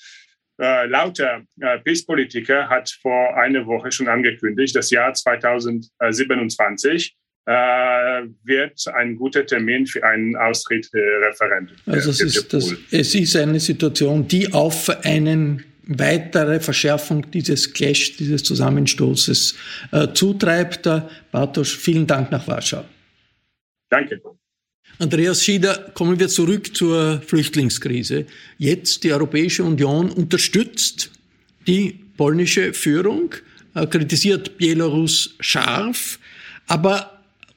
äh, 0.59 0.85
lauter 0.87 1.43
äh, 1.59 1.79
PiS-Politiker 1.79 2.69
hat 2.69 2.89
vor 3.01 3.35
einer 3.37 3.65
Woche 3.65 3.91
schon 3.91 4.07
angekündigt, 4.07 4.75
das 4.75 4.91
Jahr 4.91 5.13
2027 5.13 7.07
äh, 7.07 7.22
wird 7.45 8.87
ein 8.95 9.15
guter 9.17 9.45
Termin 9.45 9.85
für 9.85 10.03
einen 10.03 10.35
Austritt-Referendum. 10.35 11.75
Also 11.85 12.11
es 12.11 12.21
ist, 12.21 12.53
das, 12.53 12.73
es 12.89 13.15
ist 13.15 13.35
eine 13.35 13.59
Situation, 13.59 14.27
die 14.27 14.53
auf 14.53 14.89
eine 15.03 15.57
weitere 15.85 16.59
Verschärfung 16.59 17.29
dieses 17.31 17.73
Clash, 17.73 18.15
dieses 18.17 18.43
Zusammenstoßes 18.43 19.55
äh, 19.91 20.07
zutreibt. 20.13 20.89
Bartosz, 21.31 21.71
vielen 21.71 22.07
Dank 22.07 22.31
nach 22.31 22.47
Warschau. 22.47 22.85
Danke. 23.89 24.21
Andreas 24.99 25.43
Schieder, 25.43 25.91
kommen 25.93 26.19
wir 26.19 26.29
zurück 26.29 26.75
zur 26.75 27.21
Flüchtlingskrise. 27.21 28.25
Jetzt 28.57 29.03
die 29.03 29.11
Europäische 29.11 29.63
Union 29.63 30.11
unterstützt 30.11 31.11
die 31.67 31.99
polnische 32.15 32.73
Führung, 32.73 33.33
äh, 33.75 33.87
kritisiert 33.87 34.57
Belarus 34.57 35.35
scharf, 35.39 36.19
aber 36.67 37.12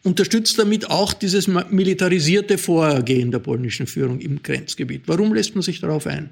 unterstützt 0.06 0.58
damit 0.58 0.88
auch 0.88 1.12
dieses 1.12 1.48
militarisierte 1.48 2.58
Vorgehen 2.58 3.32
der 3.32 3.40
polnischen 3.40 3.86
Führung 3.86 4.20
im 4.20 4.42
Grenzgebiet. 4.42 5.02
Warum 5.06 5.34
lässt 5.34 5.54
man 5.54 5.62
sich 5.62 5.80
darauf 5.80 6.06
ein? 6.06 6.30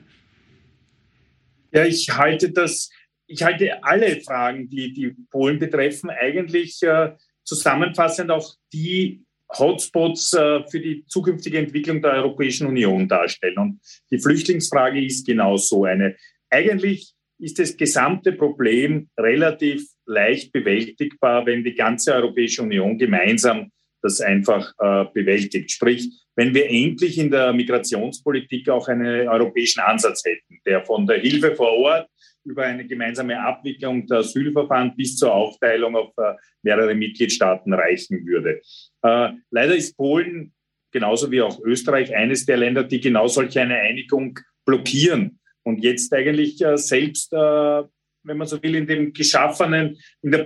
Ja, 1.73 1.85
ich 1.85 2.09
halte 2.17 2.53
das, 2.53 2.89
ich 3.27 3.43
halte 3.43 3.83
alle 3.83 4.21
Fragen, 4.21 4.71
die 4.71 4.93
die 4.93 5.17
Polen 5.29 5.59
betreffen, 5.59 6.09
eigentlich 6.09 6.81
äh, 6.83 7.13
zusammenfassend 7.43 8.31
auch 8.31 8.55
die 8.73 9.25
Hotspots 9.59 10.33
äh, 10.35 10.63
für 10.71 10.81
die 10.81 11.05
zukünftige 11.07 11.59
Entwicklung 11.59 12.01
der 12.01 12.13
Europäischen 12.13 12.69
Union 12.69 13.09
darstellen. 13.09 13.59
Und 13.59 13.81
die 14.11 14.19
Flüchtlingsfrage 14.21 15.05
ist 15.05 15.27
genau 15.27 15.57
so 15.57 15.85
eine. 15.85 16.17
Eigentlich 16.49 17.13
ist 17.39 17.59
das 17.59 17.77
gesamte 17.77 18.33
Problem 18.33 19.09
relativ 19.19 19.85
leicht 20.07 20.53
bewältigbar, 20.53 21.47
wenn 21.47 21.65
die 21.65 21.75
ganze 21.75 22.15
Europäische 22.15 22.63
Union 22.63 22.99
gemeinsam 22.99 23.71
das 24.03 24.21
einfach 24.21 24.73
äh, 24.79 25.07
bewältigt. 25.15 25.71
Sprich, 25.71 26.11
wenn 26.37 26.55
wir 26.55 26.69
endlich 26.69 27.19
in 27.19 27.31
der 27.31 27.53
Migrationspolitik 27.53 28.69
auch 28.69 28.89
einen 28.89 29.29
europäischen 29.29 29.81
Ansatz 29.81 30.25
hätten, 30.25 30.61
der 30.67 30.85
von 30.85 31.07
der 31.07 31.19
Hilfe 31.19 31.55
vor 31.57 31.73
Ort 31.73 32.09
über 32.45 32.65
eine 32.65 32.87
gemeinsame 32.87 33.41
Abwicklung 33.41 34.07
der 34.07 34.19
Asylverfahren 34.19 34.95
bis 34.95 35.17
zur 35.17 35.33
Aufteilung 35.33 35.97
auf 35.97 36.13
äh, 36.19 36.35
mehrere 36.63 36.95
Mitgliedstaaten 36.95 37.73
reichen 37.73 38.27
würde. 38.27 38.61
Äh, 39.03 39.31
leider 39.51 39.75
ist 39.75 39.97
Polen 39.97 40.53
genauso 40.93 41.31
wie 41.31 41.41
auch 41.41 41.61
Österreich 41.65 42.15
eines 42.15 42.45
der 42.45 42.59
Länder, 42.59 42.85
die 42.85 43.01
genau 43.01 43.27
solch 43.27 43.59
eine 43.59 43.77
Einigung 43.77 44.39
blockieren 44.67 45.41
und 45.63 45.83
jetzt 45.83 46.13
eigentlich 46.13 46.61
äh, 46.61 46.77
selbst, 46.77 47.33
äh, 47.33 47.83
wenn 48.25 48.37
man 48.37 48.47
so 48.47 48.63
will, 48.63 48.75
in 48.75 48.87
dem 48.87 49.13
geschaffenen, 49.13 49.99
in 50.23 50.31
der 50.31 50.45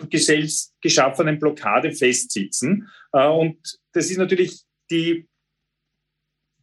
geschaffenen 0.81 1.39
Blockade 1.39 1.93
festsitzen. 1.93 2.89
Äh, 3.13 3.27
und 3.27 3.59
das 3.93 4.11
ist 4.11 4.19
natürlich 4.19 4.61
die, 4.91 5.27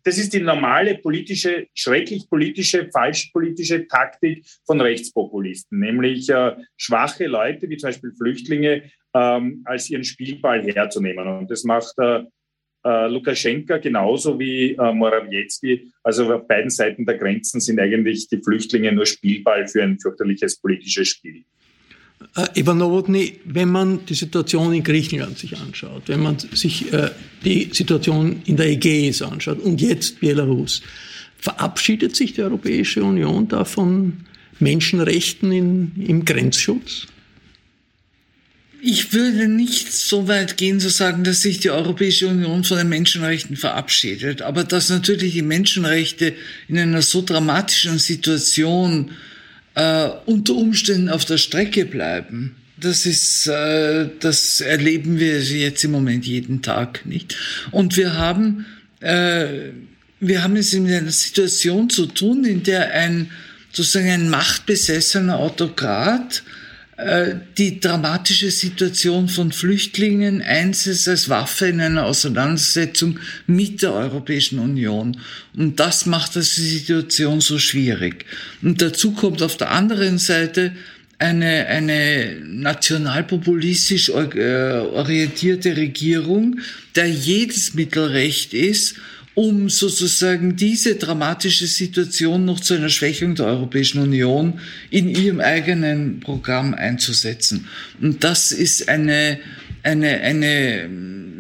das 0.04 0.18
ist 0.20 0.34
die 0.34 0.40
normale 0.40 1.00
politische, 1.00 1.68
schrecklich 1.74 2.30
politische, 2.30 2.90
falsch 2.92 3.32
politische 3.32 3.88
Taktik 3.88 4.46
von 4.66 4.80
Rechtspopulisten, 4.80 5.80
nämlich 5.80 6.30
äh, 6.30 6.56
schwache 6.78 7.26
Leute, 7.26 7.68
wie 7.70 7.78
zum 7.78 7.90
Beispiel 7.90 8.14
Flüchtlinge, 8.16 8.92
ähm, 9.16 9.64
als 9.66 9.90
ihren 9.90 10.04
Spielball 10.04 10.62
herzunehmen. 10.64 11.28
Und 11.28 11.50
das 11.50 11.64
macht 11.64 11.96
äh, 12.86 13.08
Lukaschenka 13.08 13.78
genauso 13.78 14.40
wie 14.40 14.74
äh, 14.74 14.94
Morawiecki. 14.94 15.92
Also 16.04 16.32
auf 16.32 16.48
beiden 16.48 16.70
Seiten 16.70 17.06
der 17.06 17.18
Grenzen 17.18 17.60
sind 17.60 17.80
eigentlich 17.80 18.28
die 18.28 18.38
Flüchtlinge 18.38 18.92
nur 18.92 19.06
Spielball 19.06 19.68
für 19.68 19.84
ein 19.84 20.00
fürchterliches 20.00 20.58
politisches 20.58 21.08
Spiel. 21.08 21.44
Äh, 22.36 22.60
Eva 22.60 22.74
Nowotny, 22.74 23.40
wenn 23.46 23.70
man 23.70 24.06
die 24.06 24.14
Situation 24.14 24.74
in 24.74 24.84
Griechenland 24.84 25.38
sich 25.38 25.58
anschaut, 25.58 26.04
wenn 26.08 26.22
man 26.22 26.38
sich 26.38 26.94
äh, 26.94 27.10
die 27.44 27.70
Situation 27.72 28.42
in 28.46 28.58
der 28.58 28.68
Ägäis 28.68 29.22
anschaut 29.22 29.60
und 29.60 29.82
jetzt 29.82 30.20
Belarus, 30.20 30.82
verabschiedet 31.38 32.16
sich 32.16 32.34
die 32.34 32.44
Europäische 32.44 33.04
Union 33.04 33.48
da 33.48 33.66
von 33.66 34.26
Menschenrechten 34.60 35.52
in, 35.52 35.92
im 36.08 36.24
Grenzschutz? 36.24 37.08
Ich 38.88 39.14
würde 39.14 39.48
nicht 39.48 39.92
so 39.92 40.28
weit 40.28 40.58
gehen 40.58 40.80
zu 40.80 40.90
sagen, 40.90 41.24
dass 41.24 41.42
sich 41.42 41.60
die 41.60 41.72
Europäische 41.72 42.28
Union 42.28 42.64
von 42.64 42.78
den 42.78 42.88
Menschenrechten 42.88 43.56
verabschiedet, 43.56 44.44
aber 44.44 44.64
dass 44.64 44.90
natürlich 44.90 45.34
die 45.34 45.42
Menschenrechte 45.42 46.36
in 46.68 46.78
einer 46.78 47.02
so 47.02 47.24
dramatischen 47.24 47.98
Situation 47.98 49.10
äh, 49.74 50.08
unter 50.28 50.54
Umständen 50.54 51.10
auf 51.10 51.26
der 51.26 51.40
Strecke 51.40 51.86
bleiben, 51.86 52.58
Das 52.80 53.08
ist, 53.08 53.48
äh, 53.48 54.08
das 54.20 54.62
erleben 54.62 55.20
wir 55.20 55.42
jetzt 55.42 55.84
im 55.84 55.90
Moment 55.90 56.28
jeden 56.28 56.62
Tag, 56.62 57.08
nicht? 57.08 57.36
Und 57.72 57.98
wir 57.98 58.14
haben, 58.14 58.68
äh, 59.00 59.72
wir 60.20 60.44
haben 60.44 60.58
es 60.58 60.74
in 60.74 60.86
einer 60.86 61.10
Situation 61.10 61.90
zu 61.90 62.06
tun, 62.06 62.46
in 62.46 62.62
der 62.62 62.92
ein, 62.92 63.32
sozusagen 63.72 64.12
ein 64.12 64.30
machtbesessener 64.30 65.40
Autokrat 65.40 66.44
die 67.58 67.82
dramatische 67.82 68.52
Situation 68.52 69.28
von 69.28 69.52
Flüchtlingen 69.52 70.42
einsetzt 70.42 71.10
als 71.10 71.28
Waffe 71.28 71.68
in 71.68 71.82
einer 71.82 72.06
Auseinandersetzung 72.06 73.20
mit 73.48 73.82
der 73.82 73.94
Europäischen 73.94 74.60
Union. 74.60 75.20
Und 75.58 75.78
das 75.82 76.06
macht 76.06 76.36
die 76.36 76.42
Situation 76.42 77.42
so 77.42 77.60
schwierig. 77.60 78.26
Und 78.62 78.82
dazu 78.82 79.12
kommt 79.12 79.42
auf 79.42 79.58
der 79.58 79.72
anderen 79.72 80.20
Seite 80.20 80.72
eine, 81.18 81.68
eine 81.68 82.38
nationalpopulistisch 82.46 84.10
äh, 84.10 84.80
orientierte 84.80 85.76
Regierung, 85.76 86.60
der 86.96 87.10
jedes 87.10 87.74
Mittelrecht 87.74 88.54
ist, 88.54 88.96
um 89.36 89.70
sozusagen 89.70 90.56
diese 90.56 90.96
dramatische 90.96 91.68
Situation 91.68 92.46
noch 92.46 92.62
zu 92.62 92.74
einer 92.74 92.90
Schwächung 92.90 93.36
der 93.36 93.48
Europäischen 93.48 94.02
Union 94.02 94.60
in 94.90 95.10
ihrem 95.10 95.42
eigenen 95.42 96.22
Programm 96.22 96.74
einzusetzen. 96.74 97.68
Und 98.02 98.24
das 98.24 98.54
ist 98.54 98.88
eine, 98.88 99.38
eine, 99.84 100.22
eine 100.22 100.90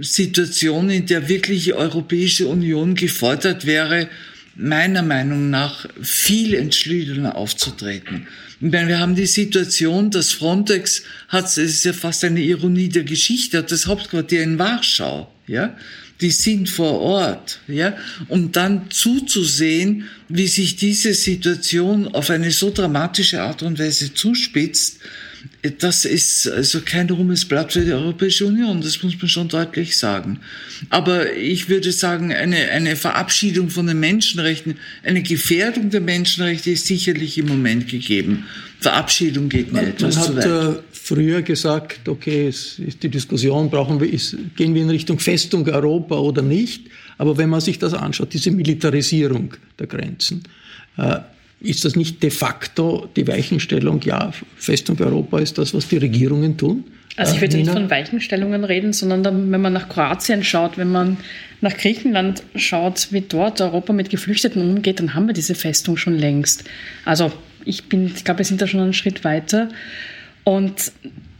Situation, 0.01 0.89
in 0.89 1.05
der 1.05 1.29
wirklich 1.29 1.63
die 1.63 1.73
Europäische 1.73 2.47
Union 2.47 2.95
gefordert 2.95 3.65
wäre, 3.65 4.09
meiner 4.57 5.01
Meinung 5.01 5.49
nach 5.49 5.87
viel 6.01 6.53
entschliedener 6.53 7.35
aufzutreten. 7.35 8.27
Ich 8.61 8.71
wir 8.71 8.99
haben 8.99 9.15
die 9.15 9.25
Situation, 9.25 10.11
dass 10.11 10.31
Frontex 10.31 11.03
hat, 11.29 11.45
es 11.45 11.57
ist 11.57 11.85
ja 11.85 11.93
fast 11.93 12.23
eine 12.25 12.41
Ironie 12.41 12.89
der 12.89 13.03
Geschichte, 13.03 13.59
hat 13.59 13.71
das 13.71 13.85
Hauptquartier 13.87 14.43
in 14.43 14.59
Warschau, 14.59 15.31
ja 15.47 15.75
die 16.21 16.31
sind 16.31 16.69
vor 16.69 16.99
Ort, 17.01 17.59
ja, 17.67 17.97
um 18.29 18.51
dann 18.51 18.89
zuzusehen, 18.89 20.07
wie 20.29 20.47
sich 20.47 20.75
diese 20.77 21.13
Situation 21.13 22.07
auf 22.07 22.29
eine 22.29 22.51
so 22.51 22.71
dramatische 22.71 23.41
Art 23.41 23.63
und 23.63 23.79
Weise 23.79 24.13
zuspitzt, 24.13 24.99
das 25.79 26.05
ist 26.05 26.47
also 26.47 26.81
kein 26.81 27.09
ruhmes 27.09 27.45
Blatt 27.45 27.73
für 27.73 27.81
die 27.81 27.91
Europäische 27.91 28.45
Union, 28.45 28.81
das 28.81 29.01
muss 29.03 29.17
man 29.19 29.29
schon 29.29 29.47
deutlich 29.47 29.97
sagen. 29.97 30.39
Aber 30.89 31.33
ich 31.33 31.69
würde 31.69 31.91
sagen, 31.91 32.31
eine, 32.31 32.69
eine 32.69 32.95
Verabschiedung 32.95 33.69
von 33.69 33.87
den 33.87 33.99
Menschenrechten, 33.99 34.77
eine 35.03 35.23
Gefährdung 35.23 35.89
der 35.89 36.01
Menschenrechte 36.01 36.71
ist 36.71 36.85
sicherlich 36.85 37.37
im 37.37 37.47
Moment 37.47 37.89
gegeben. 37.89 38.45
Verabschiedung 38.79 39.49
geht 39.49 39.73
mir 39.73 39.81
etwas 39.81 40.15
man 40.15 40.25
zu 40.25 40.35
weit. 40.35 40.45
Äh, 40.45 40.81
früher 40.91 41.41
gesagt, 41.41 42.07
okay, 42.07 42.47
es 42.47 42.79
ist 42.79 43.03
die 43.03 43.09
Diskussion, 43.09 43.69
brauchen 43.69 43.99
wir, 43.99 44.11
ist, 44.11 44.37
gehen 44.55 44.73
wir 44.73 44.81
in 44.81 44.89
Richtung 44.89 45.19
Festung 45.19 45.67
Europa 45.67 46.15
oder 46.15 46.41
nicht? 46.41 46.87
Aber 47.17 47.37
wenn 47.37 47.49
man 47.49 47.61
sich 47.61 47.79
das 47.79 47.93
anschaut, 47.93 48.33
diese 48.33 48.51
Militarisierung 48.51 49.53
der 49.79 49.87
Grenzen, 49.87 50.43
äh, 50.97 51.19
ist 51.59 51.85
das 51.85 51.95
nicht 51.95 52.21
de 52.21 52.29
facto 52.29 53.09
die 53.15 53.27
Weichenstellung? 53.27 54.01
Ja, 54.01 54.31
Festung 54.55 54.99
Europa 54.99 55.39
ist 55.39 55.57
das, 55.57 55.73
was 55.73 55.87
die 55.87 55.97
Regierungen 55.97 56.57
tun. 56.57 56.83
Also 57.17 57.35
ich 57.35 57.41
würde 57.41 57.57
nicht 57.57 57.71
von 57.71 57.89
Weichenstellungen 57.89 58.65
reden, 58.65 58.91
sondern 58.91 59.23
dann, 59.23 59.51
wenn 59.51 59.61
man 59.61 59.71
nach 59.71 59.87
Kroatien 59.87 60.43
schaut, 60.43 60.77
wenn 60.77 60.91
man 60.91 61.17
nach 61.61 61.75
Griechenland 61.77 62.43
schaut, 62.55 63.07
wie 63.11 63.21
dort 63.21 63.61
Europa 63.61 63.93
mit 63.93 64.09
Geflüchteten 64.09 64.61
umgeht, 64.61 64.99
dann 64.99 65.13
haben 65.13 65.27
wir 65.27 65.33
diese 65.33 65.55
Festung 65.55 65.95
schon 65.95 66.17
längst. 66.17 66.65
Also 67.05 67.31
ich 67.63 67.85
bin, 67.85 68.07
ich 68.07 68.25
glaube, 68.25 68.39
wir 68.39 68.45
sind 68.45 68.61
da 68.61 68.67
schon 68.67 68.81
einen 68.81 68.93
Schritt 68.93 69.23
weiter. 69.23 69.69
Und 70.43 70.91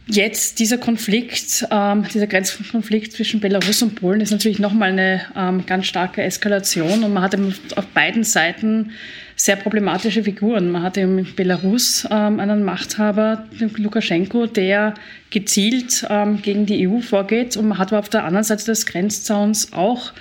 Jetzt 0.08 0.60
dieser 0.60 0.78
Konflikt, 0.78 1.66
ähm, 1.68 2.04
dieser 2.14 2.28
Grenzkonflikt 2.28 3.12
zwischen 3.12 3.40
Belarus 3.40 3.82
und 3.82 3.96
Polen 3.96 4.20
ist 4.20 4.30
natürlich 4.30 4.60
nochmal 4.60 4.90
eine 4.90 5.22
ähm, 5.34 5.66
ganz 5.66 5.86
starke 5.86 6.22
Eskalation 6.22 7.02
und 7.02 7.12
man 7.12 7.24
hat 7.24 7.36
auf 7.74 7.86
beiden 7.86 8.22
Seiten 8.22 8.92
sehr 9.36 9.56
problematische 9.56 10.24
Figuren. 10.24 10.70
Man 10.70 10.82
hat 10.82 10.96
in 10.96 11.26
Belarus 11.36 12.08
ähm, 12.10 12.40
einen 12.40 12.64
Machthaber, 12.64 13.44
Lukaschenko, 13.76 14.46
der 14.46 14.94
gezielt 15.30 16.06
ähm, 16.08 16.40
gegen 16.40 16.64
die 16.64 16.88
EU 16.88 17.00
vorgeht 17.00 17.56
und 17.58 17.68
man 17.68 17.78
hat 17.78 17.88
aber 17.88 17.98
auf 17.98 18.08
der 18.08 18.24
anderen 18.24 18.44
Seite 18.44 18.64
des 18.64 18.86
Grenzzauns 18.86 19.74
auch 19.74 20.12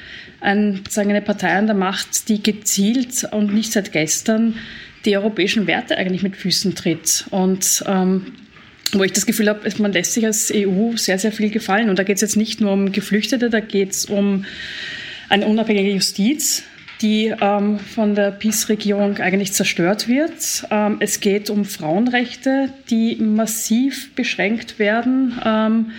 eine 0.41 0.81
Partei 1.21 1.53
an 1.53 1.65
der 1.65 1.75
Macht, 1.75 2.27
die 2.29 2.43
gezielt 2.43 3.23
und 3.31 3.53
nicht 3.53 3.71
seit 3.71 3.93
gestern 3.93 4.55
die 5.05 5.15
europäischen 5.15 5.65
Werte 5.65 5.97
eigentlich 5.97 6.21
mit 6.21 6.35
Füßen 6.35 6.75
tritt. 6.75 7.25
Und 7.31 7.83
ähm, 7.87 8.33
wo 8.91 9.03
ich 9.03 9.13
das 9.13 9.25
Gefühl 9.25 9.49
habe, 9.49 9.67
man 9.79 9.93
lässt 9.93 10.13
sich 10.13 10.25
als 10.25 10.51
EU 10.53 10.95
sehr, 10.97 11.19
sehr 11.19 11.31
viel 11.31 11.49
gefallen. 11.49 11.89
Und 11.89 11.99
da 11.99 12.03
geht 12.03 12.17
es 12.17 12.21
jetzt 12.21 12.37
nicht 12.37 12.61
nur 12.61 12.73
um 12.73 12.91
Geflüchtete, 12.91 13.49
da 13.49 13.59
geht 13.59 13.91
es 13.91 14.05
um 14.05 14.45
eine 15.29 15.47
unabhängige 15.47 15.91
Justiz, 15.91 16.63
die 17.01 17.33
ähm, 17.41 17.79
von 17.79 18.15
der 18.15 18.31
PiS-Regierung 18.31 19.17
eigentlich 19.17 19.53
zerstört 19.53 20.07
wird. 20.07 20.65
Ähm, 20.71 20.97
es 20.99 21.19
geht 21.19 21.49
um 21.49 21.65
Frauenrechte, 21.65 22.69
die 22.89 23.15
massiv 23.17 24.13
beschränkt 24.15 24.79
werden. 24.79 25.39
Ähm, 25.43 25.91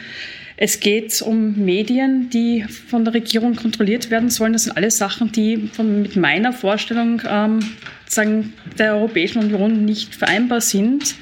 es 0.57 0.81
geht 0.81 1.21
um 1.21 1.65
Medien, 1.65 2.31
die 2.31 2.63
von 2.63 3.05
der 3.05 3.13
Regierung 3.13 3.57
kontrolliert 3.57 4.11
werden 4.11 4.31
sollen. 4.31 4.55
Das 4.55 4.65
sind 4.65 4.77
alles 4.77 4.97
Sachen, 4.97 5.31
die 5.31 5.69
von, 5.73 6.03
mit 6.03 6.17
meiner 6.17 6.55
Vorstellung 6.55 7.21
ähm, 7.29 7.61
sagen, 8.07 8.55
der 8.79 8.95
Europäischen 8.95 9.43
Union 9.43 9.85
nicht 9.85 10.15
vereinbar 10.15 10.63
sind. 10.63 11.15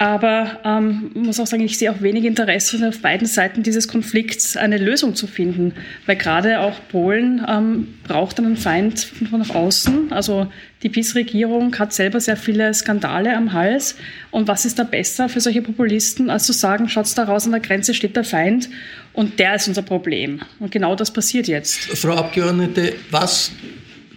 Aber 0.00 0.58
ähm, 0.64 1.10
muss 1.12 1.38
auch 1.40 1.46
sagen, 1.46 1.62
ich 1.62 1.76
sehe 1.76 1.92
auch 1.92 2.00
wenig 2.00 2.24
Interesse 2.24 2.88
auf 2.88 3.02
beiden 3.02 3.26
Seiten 3.26 3.62
dieses 3.62 3.86
Konflikts 3.86 4.56
eine 4.56 4.78
Lösung 4.78 5.14
zu 5.14 5.26
finden, 5.26 5.74
weil 6.06 6.16
gerade 6.16 6.60
auch 6.60 6.80
Polen 6.88 7.44
ähm, 7.46 7.88
braucht 8.04 8.38
einen 8.38 8.56
Feind 8.56 8.98
von 8.98 9.40
nach 9.40 9.50
außen. 9.50 10.10
Also 10.10 10.50
die 10.82 10.88
PiS-Regierung 10.88 11.78
hat 11.78 11.92
selber 11.92 12.18
sehr 12.18 12.38
viele 12.38 12.72
Skandale 12.72 13.36
am 13.36 13.52
Hals. 13.52 13.94
Und 14.30 14.48
was 14.48 14.64
ist 14.64 14.78
da 14.78 14.84
besser 14.84 15.28
für 15.28 15.42
solche 15.42 15.60
Populisten, 15.60 16.30
als 16.30 16.46
zu 16.46 16.54
sagen, 16.54 16.88
schaut's 16.88 17.14
da 17.14 17.24
raus, 17.24 17.44
an 17.44 17.52
der 17.52 17.60
Grenze 17.60 17.92
steht 17.92 18.16
der 18.16 18.24
Feind 18.24 18.70
und 19.12 19.38
der 19.38 19.56
ist 19.56 19.68
unser 19.68 19.82
Problem. 19.82 20.40
Und 20.60 20.72
genau 20.72 20.96
das 20.96 21.12
passiert 21.12 21.46
jetzt. 21.46 21.78
Frau 21.78 22.14
Abgeordnete, 22.14 22.94
was 23.10 23.52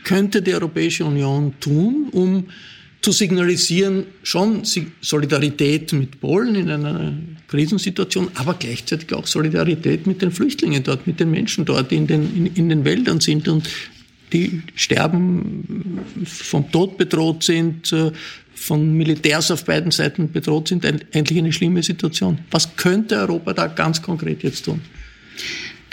könnte 0.05 0.41
die 0.41 0.53
Europäische 0.53 1.03
Union 1.03 1.55
tun, 1.59 2.07
um 2.13 2.45
zu 3.03 3.11
signalisieren, 3.11 4.05
schon 4.23 4.63
Solidarität 5.01 5.91
mit 5.91 6.21
Polen 6.21 6.55
in 6.55 6.69
einer 6.69 7.13
Krisensituation, 7.49 8.31
aber 8.35 8.55
gleichzeitig 8.55 9.13
auch 9.13 9.27
Solidarität 9.27 10.07
mit 10.07 10.21
den 10.21 10.31
Flüchtlingen 10.31 10.83
dort, 10.83 11.05
mit 11.05 11.19
den 11.19 11.29
Menschen 11.29 11.65
dort, 11.65 11.91
die 11.91 11.97
in 11.97 12.07
den, 12.07 12.35
in, 12.35 12.45
in 12.47 12.69
den 12.69 12.85
Wäldern 12.85 13.19
sind 13.19 13.47
und 13.49 13.69
die 14.31 14.63
sterben, 14.75 15.99
vom 16.25 16.71
Tod 16.71 16.97
bedroht 16.97 17.43
sind, 17.43 17.91
äh, 17.91 18.11
von 18.55 18.93
Militärs 18.93 19.51
auf 19.51 19.65
beiden 19.65 19.91
Seiten 19.91 20.31
bedroht 20.31 20.69
sind, 20.69 20.85
eigentlich 20.85 21.37
eine 21.37 21.51
schlimme 21.51 21.83
Situation. 21.83 22.39
Was 22.51 22.77
könnte 22.77 23.17
Europa 23.17 23.53
da 23.53 23.67
ganz 23.67 24.01
konkret 24.01 24.43
jetzt 24.43 24.63
tun? 24.63 24.81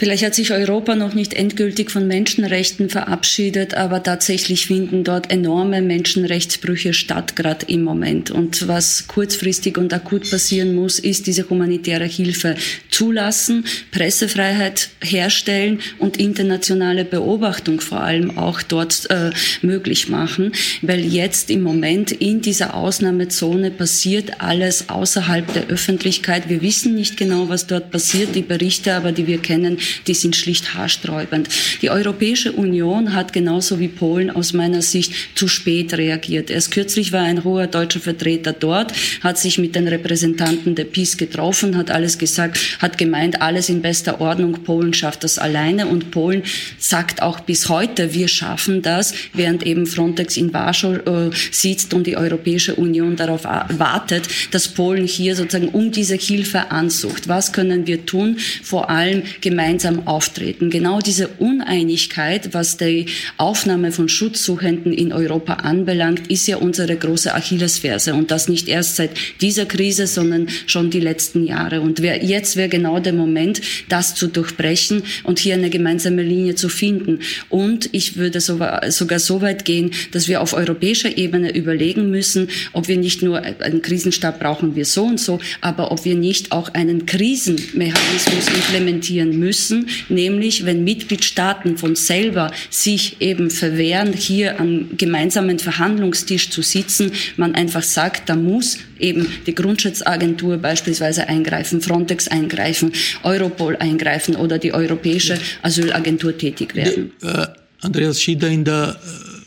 Vielleicht 0.01 0.25
hat 0.25 0.35
sich 0.35 0.51
Europa 0.51 0.97
noch 0.97 1.13
nicht 1.13 1.35
endgültig 1.35 1.91
von 1.91 2.07
Menschenrechten 2.07 2.89
verabschiedet, 2.89 3.75
aber 3.75 4.03
tatsächlich 4.03 4.65
finden 4.65 5.05
dort 5.05 5.31
enorme 5.31 5.83
Menschenrechtsbrüche 5.83 6.95
statt, 6.95 7.37
gerade 7.37 7.67
im 7.67 7.85
Moment. 7.85 8.31
Und 8.31 8.67
was 8.67 9.09
kurzfristig 9.09 9.77
und 9.77 9.93
akut 9.93 10.31
passieren 10.31 10.75
muss, 10.75 10.99
ist 10.99 11.27
diese 11.27 11.51
humanitäre 11.51 12.07
Hilfe 12.07 12.55
zulassen, 12.91 13.67
Pressefreiheit 13.91 14.89
herstellen 15.03 15.81
und 15.99 16.17
internationale 16.17 17.05
Beobachtung 17.05 17.83
vor 17.83 18.01
allem 18.01 18.39
auch 18.39 18.63
dort 18.63 19.07
äh, 19.11 19.33
möglich 19.61 20.09
machen, 20.09 20.53
weil 20.81 21.01
jetzt 21.05 21.51
im 21.51 21.61
Moment 21.61 22.11
in 22.11 22.41
dieser 22.41 22.73
Ausnahmezone 22.73 23.71
passiert 23.71 24.41
alles 24.41 24.89
außerhalb 24.89 25.53
der 25.53 25.67
Öffentlichkeit. 25.67 26.49
Wir 26.49 26.63
wissen 26.63 26.95
nicht 26.95 27.19
genau, 27.19 27.51
was 27.51 27.67
dort 27.67 27.91
passiert. 27.91 28.35
Die 28.35 28.41
Berichte 28.41 28.95
aber, 28.95 29.13
die 29.13 29.27
wir 29.27 29.43
kennen, 29.43 29.77
die 30.07 30.15
sind 30.15 30.37
schlicht 30.37 30.75
haarsträubend. 30.75 31.49
Die 31.83 31.91
Europäische 31.91 32.53
Union 32.53 33.15
hat 33.15 33.33
genauso 33.33 33.79
wie 33.79 33.89
Polen 33.89 34.31
aus 34.31 34.53
meiner 34.53 34.83
Sicht 34.83 35.13
zu 35.35 35.49
spät 35.49 35.95
reagiert. 35.95 36.51
Erst 36.51 36.71
kürzlich 36.71 37.13
war 37.13 37.23
ein 37.23 37.45
hoher 37.45 37.67
deutscher 37.67 38.01
Vertreter 38.01 38.53
dort, 38.53 38.93
hat 39.23 39.39
sich 39.39 39.59
mit 39.59 39.75
den 39.75 39.89
Repräsentanten 39.89 40.75
der 40.75 40.85
PiS 40.85 41.17
getroffen, 41.17 41.77
hat 41.77 41.91
alles 41.91 42.19
gesagt, 42.19 42.59
hat 42.79 42.99
gemeint, 42.99 43.43
alles 43.43 43.69
in 43.69 43.83
bester 43.83 44.21
Ordnung, 44.21 44.53
Polen 44.65 44.95
schafft 44.95 45.25
das 45.25 45.39
alleine 45.39 45.87
und 45.87 46.11
Polen 46.11 46.43
sagt 46.79 47.23
auch 47.23 47.41
bis 47.41 47.69
heute, 47.69 48.15
wir 48.15 48.29
schaffen 48.29 48.83
das, 48.83 49.15
während 49.33 49.65
eben 49.65 49.87
Frontex 49.87 50.37
in 50.37 50.53
Warschau 50.53 50.95
äh, 50.95 51.31
sitzt 51.51 51.95
und 51.95 52.07
die 52.07 52.17
Europäische 52.17 52.75
Union 52.75 53.17
darauf 53.17 53.45
wartet, 53.45 54.29
dass 54.51 54.69
Polen 54.69 55.07
hier 55.07 55.37
sozusagen 55.37 55.69
um 55.69 55.91
diese 55.91 56.17
Hilfe 56.17 56.71
ansucht. 56.71 57.29
Was 57.29 57.53
können 57.53 57.87
wir 57.87 58.07
tun? 58.07 58.39
Vor 58.63 58.91
allem 58.91 59.23
gemeinsam 59.41 59.70
gemeinsam 59.71 60.09
auftreten. 60.09 60.69
Genau 60.69 60.99
diese 60.99 61.29
Uneinigkeit, 61.39 62.55
was 62.55 62.77
die 62.77 63.07
Aufnahme 63.37 63.93
von 63.93 64.09
Schutzsuchenden 64.09 64.93
in 64.93 65.13
Europa 65.13 65.55
anbelangt, 65.55 66.29
ist 66.29 66.49
ja 66.49 66.57
unsere 66.57 66.97
große 66.97 67.33
Achillesferse 67.33 68.15
und 68.15 68.33
das 68.33 68.49
nicht 68.49 68.67
erst 68.67 68.97
seit 68.97 69.13
dieser 69.41 69.67
Krise, 69.67 70.09
sondern 70.09 70.49
schon 70.67 70.91
die 70.91 70.99
letzten 70.99 71.45
Jahre. 71.45 71.83
Und 71.83 72.01
jetzt 72.01 72.57
wäre 72.57 72.69
genau 72.69 72.99
der 72.99 73.13
Moment, 73.13 73.61
das 73.89 74.17
zu 74.17 74.27
durchbrechen 74.27 75.05
und 75.23 75.39
hier 75.39 75.55
eine 75.55 75.71
gemeinsame 75.71 76.25
Linie 76.25 76.57
zu 76.57 76.69
finden. 76.69 77.21
Und 77.49 77.91
ich 77.93 78.17
würde 78.17 78.41
sogar 78.41 79.19
so 79.21 79.41
weit 79.41 79.65
gehen, 79.65 79.93
dass 80.11 80.27
wir 80.27 80.41
auf 80.41 80.53
europäischer 80.53 81.17
Ebene 81.17 81.55
überlegen 81.55 82.11
müssen, 82.11 82.49
ob 82.73 82.89
wir 82.89 82.97
nicht 82.97 83.23
nur 83.23 83.41
einen 83.41 83.83
Krisenstab 83.83 84.41
brauchen 84.41 84.75
wir 84.75 84.85
so 84.85 85.05
und 85.05 85.21
so, 85.21 85.39
aber 85.61 85.93
ob 85.93 86.05
wir 86.05 86.17
nicht 86.17 86.51
auch 86.51 86.75
einen 86.75 87.07
Krisenmechanismus 87.07 88.49
implementieren 88.49 89.39
müssen, 89.39 89.60
nämlich 90.09 90.65
wenn 90.65 90.85
Mitgliedstaaten 90.85 91.77
von 91.77 91.97
selber 91.97 92.51
sich 92.71 93.21
eben 93.21 93.51
verwehren, 93.51 94.13
hier 94.13 94.61
am 94.61 94.97
gemeinsamen 94.97 95.59
Verhandlungstisch 95.59 96.51
zu 96.51 96.63
sitzen, 96.63 97.13
man 97.37 97.55
einfach 97.55 97.83
sagt, 97.83 98.29
da 98.29 98.37
muss 98.37 98.79
eben 98.99 99.27
die 99.47 99.55
Grundschutzagentur 99.55 100.59
beispielsweise 100.59 101.29
eingreifen, 101.29 101.81
Frontex 101.81 102.29
eingreifen, 102.29 102.93
Europol 103.23 103.77
eingreifen 103.77 104.37
oder 104.37 104.59
die 104.59 104.73
Europäische 104.73 105.39
Asylagentur 105.63 106.37
tätig 106.37 106.75
werden. 106.75 107.13
Äh, 107.23 107.47
Andreas 107.81 108.21
Schieder, 108.21 108.49
in 108.49 108.65
der 108.65 108.99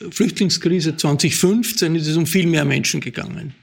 äh, 0.02 0.12
Flüchtlingskrise 0.12 0.98
2015 0.98 1.96
ist 1.96 2.08
es 2.08 2.18
um 2.18 2.26
viel 2.26 2.48
mehr 2.48 2.66
Menschen 2.66 3.02
gegangen 3.02 3.54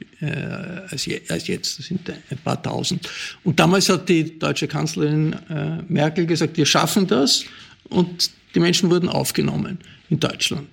als, 0.90 1.06
je, 1.06 1.20
als, 1.28 1.46
jetzt. 1.46 1.78
Das 1.78 1.86
sind 1.86 2.08
ein 2.08 2.38
paar 2.44 2.62
tausend. 2.62 3.08
Und 3.44 3.58
damals 3.58 3.88
hat 3.88 4.08
die 4.08 4.38
deutsche 4.38 4.68
Kanzlerin 4.68 5.34
äh, 5.48 5.82
Merkel 5.88 6.26
gesagt, 6.26 6.56
wir 6.56 6.66
schaffen 6.66 7.06
das. 7.06 7.44
Und 7.88 8.30
die 8.54 8.60
Menschen 8.60 8.90
wurden 8.90 9.08
aufgenommen 9.08 9.78
in 10.08 10.20
Deutschland. 10.20 10.66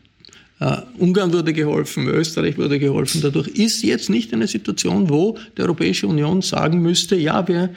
Uh, 0.60 0.78
Ungarn 0.98 1.32
wurde 1.32 1.54
geholfen, 1.54 2.08
Österreich 2.08 2.58
wurde 2.58 2.80
geholfen. 2.80 3.22
Dadurch 3.22 3.48
ist 3.48 3.84
jetzt 3.84 4.10
nicht 4.10 4.34
eine 4.34 4.48
Situation, 4.48 5.08
wo 5.08 5.38
die 5.56 5.62
Europäische 5.62 6.08
Union 6.08 6.42
sagen 6.42 6.82
müsste, 6.82 7.16
ja, 7.16 7.48
wir 7.48 7.70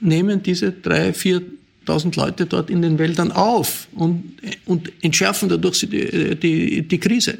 nehmen 0.00 0.42
diese 0.42 0.72
drei, 0.72 1.12
viertausend 1.12 2.16
Leute 2.16 2.46
dort 2.46 2.70
in 2.70 2.80
den 2.80 2.98
Wäldern 2.98 3.32
auf 3.32 3.86
und, 3.94 4.36
und 4.64 4.90
entschärfen 5.02 5.50
dadurch 5.50 5.80
die, 5.80 6.34
die, 6.36 6.88
die 6.88 6.98
Krise. 6.98 7.36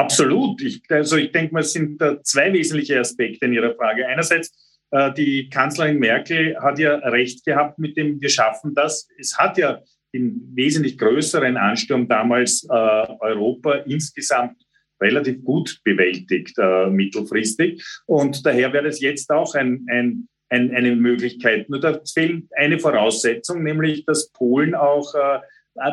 Absolut. 0.00 0.62
Ich, 0.62 0.82
also 0.88 1.16
ich 1.16 1.30
denke 1.30 1.52
mal, 1.52 1.60
es 1.60 1.72
sind 1.72 2.00
da 2.00 2.22
zwei 2.22 2.52
wesentliche 2.52 2.98
Aspekte 2.98 3.46
in 3.46 3.52
Ihrer 3.52 3.74
Frage. 3.74 4.06
Einerseits, 4.06 4.50
äh, 4.90 5.12
die 5.12 5.50
Kanzlerin 5.50 5.98
Merkel 5.98 6.56
hat 6.60 6.78
ja 6.78 6.94
recht 6.96 7.44
gehabt 7.44 7.78
mit 7.78 7.96
dem, 7.96 8.20
wir 8.20 8.30
schaffen 8.30 8.74
das. 8.74 9.08
Es 9.18 9.36
hat 9.36 9.58
ja 9.58 9.80
den 10.14 10.50
wesentlich 10.54 10.96
größeren 10.98 11.56
Ansturm 11.56 12.08
damals 12.08 12.64
äh, 12.64 12.72
Europa 12.72 13.74
insgesamt 13.86 14.56
relativ 15.02 15.44
gut 15.44 15.80
bewältigt 15.84 16.56
äh, 16.58 16.88
mittelfristig. 16.88 17.84
Und 18.06 18.44
daher 18.44 18.72
wäre 18.72 18.88
es 18.88 19.00
jetzt 19.00 19.30
auch 19.30 19.54
ein, 19.54 19.86
ein, 19.90 20.28
ein, 20.48 20.74
eine 20.74 20.96
Möglichkeit. 20.96 21.68
Nur 21.68 21.80
da 21.80 22.00
fehlt 22.12 22.44
eine 22.56 22.78
Voraussetzung, 22.78 23.62
nämlich 23.62 24.04
dass 24.06 24.32
Polen 24.32 24.74
auch 24.74 25.14
äh, 25.14 25.40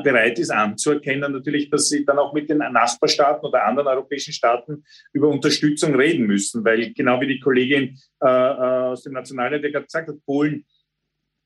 bereit 0.03 0.39
ist 0.39 0.49
anzuerkennen, 0.49 1.31
natürlich, 1.31 1.69
dass 1.69 1.89
sie 1.89 2.03
dann 2.05 2.19
auch 2.19 2.33
mit 2.33 2.49
den 2.49 2.57
Nachbarstaaten 2.57 3.45
oder 3.45 3.65
anderen 3.65 3.87
europäischen 3.87 4.33
Staaten 4.33 4.83
über 5.13 5.29
Unterstützung 5.29 5.95
reden 5.95 6.25
müssen, 6.25 6.63
weil 6.65 6.93
genau 6.93 7.21
wie 7.21 7.27
die 7.27 7.39
Kollegin 7.39 7.97
äh, 8.21 8.27
äh 8.27 8.87
aus 8.87 9.03
dem 9.03 9.13
Nationalrat 9.13 9.61
gesagt 9.61 10.09
hat, 10.09 10.25
Polen 10.25 10.65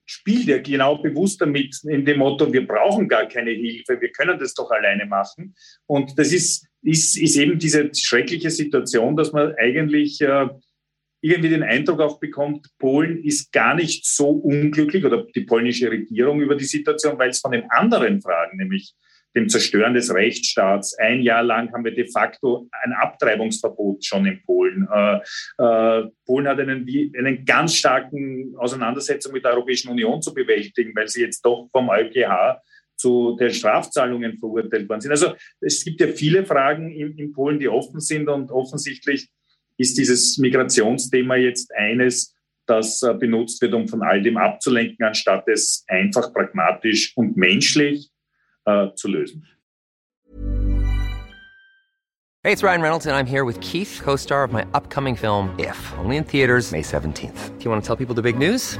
spielt 0.06 0.46
ja 0.46 0.60
genau 0.60 0.98
bewusst 0.98 1.39
damit 1.41 1.80
in 1.86 2.04
dem 2.06 2.20
Motto, 2.20 2.52
wir 2.52 2.67
brauchen 2.67 3.08
gar 3.08 3.28
keine 3.28 3.52
Hilfe, 3.52 4.00
wir 4.02 4.12
können 4.12 4.38
das 4.39 4.54
doch 4.54 4.70
alleine 4.72 5.06
machen. 5.06 5.56
Und 5.86 6.17
das 6.17 6.34
ist, 6.34 6.67
ist, 6.82 7.17
ist 7.17 7.38
eben 7.38 7.58
diese 7.58 7.89
schreckliche 7.96 8.50
Situation, 8.50 9.15
dass 9.15 9.32
man 9.32 9.56
eigentlich 9.56 10.20
äh, 10.22 10.50
irgendwie 11.22 11.50
den 11.50 11.64
Eindruck 11.64 12.02
auch 12.02 12.20
bekommt, 12.20 12.68
Polen 12.80 13.24
ist 13.24 13.52
gar 13.52 13.76
nicht 13.76 14.06
so 14.06 14.30
unglücklich 14.30 15.06
oder 15.06 15.26
die 15.36 15.42
polnische 15.42 15.90
Regierung 15.90 16.42
über 16.42 16.56
die 16.56 16.66
Situation, 16.66 17.18
weil 17.20 17.30
es 17.30 17.40
von 17.40 17.52
den 17.52 17.70
anderen 17.70 18.22
Fragen, 18.22 18.58
nämlich 18.58 18.96
dem 19.36 19.48
Zerstören 19.48 19.94
des 19.94 20.14
Rechtsstaats. 20.14 20.98
Ein 20.98 21.22
Jahr 21.22 21.44
lang 21.44 21.72
haben 21.72 21.86
wir 21.86 21.94
de 21.94 22.10
facto 22.12 22.68
ein 22.84 22.94
Abtreibungsverbot 22.94 24.04
schon 24.04 24.26
in 24.26 24.42
Polen. 24.44 24.88
Äh, 24.94 25.20
äh, 25.58 26.10
Polen 26.26 26.48
hat 26.48 26.60
einen, 26.60 26.86
einen 27.18 27.46
ganz 27.46 27.76
starken 27.76 28.54
Auseinandersetzung 28.58 29.32
mit 29.34 29.46
der 29.46 29.54
Europäischen 29.54 29.90
Union 29.90 30.22
zu 30.22 30.34
bewältigen, 30.34 30.94
weil 30.96 31.08
sie 31.08 31.22
jetzt 31.22 31.46
doch 31.46 31.70
vom 31.72 31.90
EuGH 31.90 32.60
zu 32.98 33.36
den 33.40 33.52
Strafzahlungen 33.52 34.38
verurteilt 34.38 34.88
worden 34.88 35.02
sind. 35.02 35.12
Also 35.12 35.34
es 35.60 35.84
gibt 35.84 36.02
ja 36.02 36.08
viele 36.08 36.46
Fragen 36.46 36.92
in, 36.92 37.18
in 37.18 37.32
Polen, 37.32 37.60
die 37.60 37.70
offen 37.70 38.00
sind 38.00 38.28
und 38.28 38.52
offensichtlich 38.52 39.30
ist 39.82 39.98
dieses 39.98 40.38
Migrationsthema 40.38 41.36
jetzt 41.36 41.74
eines, 41.76 42.34
das 42.67 43.02
äh, 43.02 43.13
benutzt 43.13 43.62
wird, 43.62 43.74
um 43.74 43.88
von 43.88 44.04
all 44.04 44.22
dem 44.22 44.38
abzulenken, 44.38 45.04
anstatt 45.06 45.48
es 45.48 45.84
einfach 45.88 46.32
pragmatisch 46.32 47.12
und 47.17 47.36
menschlich 47.36 48.10
äh, 48.65 48.88
zu 48.96 49.08
lösen. 49.08 49.48
Hey, 52.44 52.52
it's 52.52 52.63
Ryan 52.63 52.82
Reynolds 52.82 53.06
and 53.06 53.15
I'm 53.15 53.28
here 53.28 53.46
with 53.46 53.60
Keith, 53.60 54.02
co-star 54.04 54.44
of 54.44 54.52
my 54.52 54.65
upcoming 54.74 55.15
film 55.15 55.54
If, 55.60 55.78
only 56.00 56.17
in 56.17 56.24
theaters 56.24 56.72
May 56.72 56.82
17th. 56.82 57.58
Do 57.60 57.65
you 57.65 57.70
want 57.70 57.84
to 57.84 57.88
tell 57.88 57.96
people 57.96 58.15
the 58.15 58.24
big 58.24 58.38
news? 58.38 58.80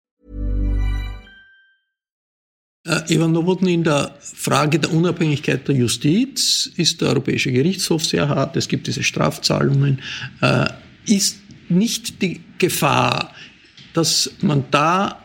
Äh, 2.83 3.13
Ivan 3.13 3.31
Nowotny, 3.31 3.75
in 3.75 3.83
der 3.83 4.15
Frage 4.19 4.79
der 4.79 4.91
Unabhängigkeit 4.91 5.67
der 5.67 5.75
Justiz 5.75 6.71
ist 6.77 7.01
der 7.01 7.09
Europäische 7.09 7.51
Gerichtshof 7.51 8.03
sehr 8.03 8.27
hart. 8.27 8.57
Es 8.57 8.67
gibt 8.67 8.87
diese 8.87 9.03
Strafzahlungen. 9.03 10.01
Äh, 10.41 10.65
ist 11.05 11.37
nicht 11.69 12.21
die 12.21 12.41
Gefahr, 12.57 13.33
dass 13.93 14.31
man 14.41 14.65
da 14.71 15.23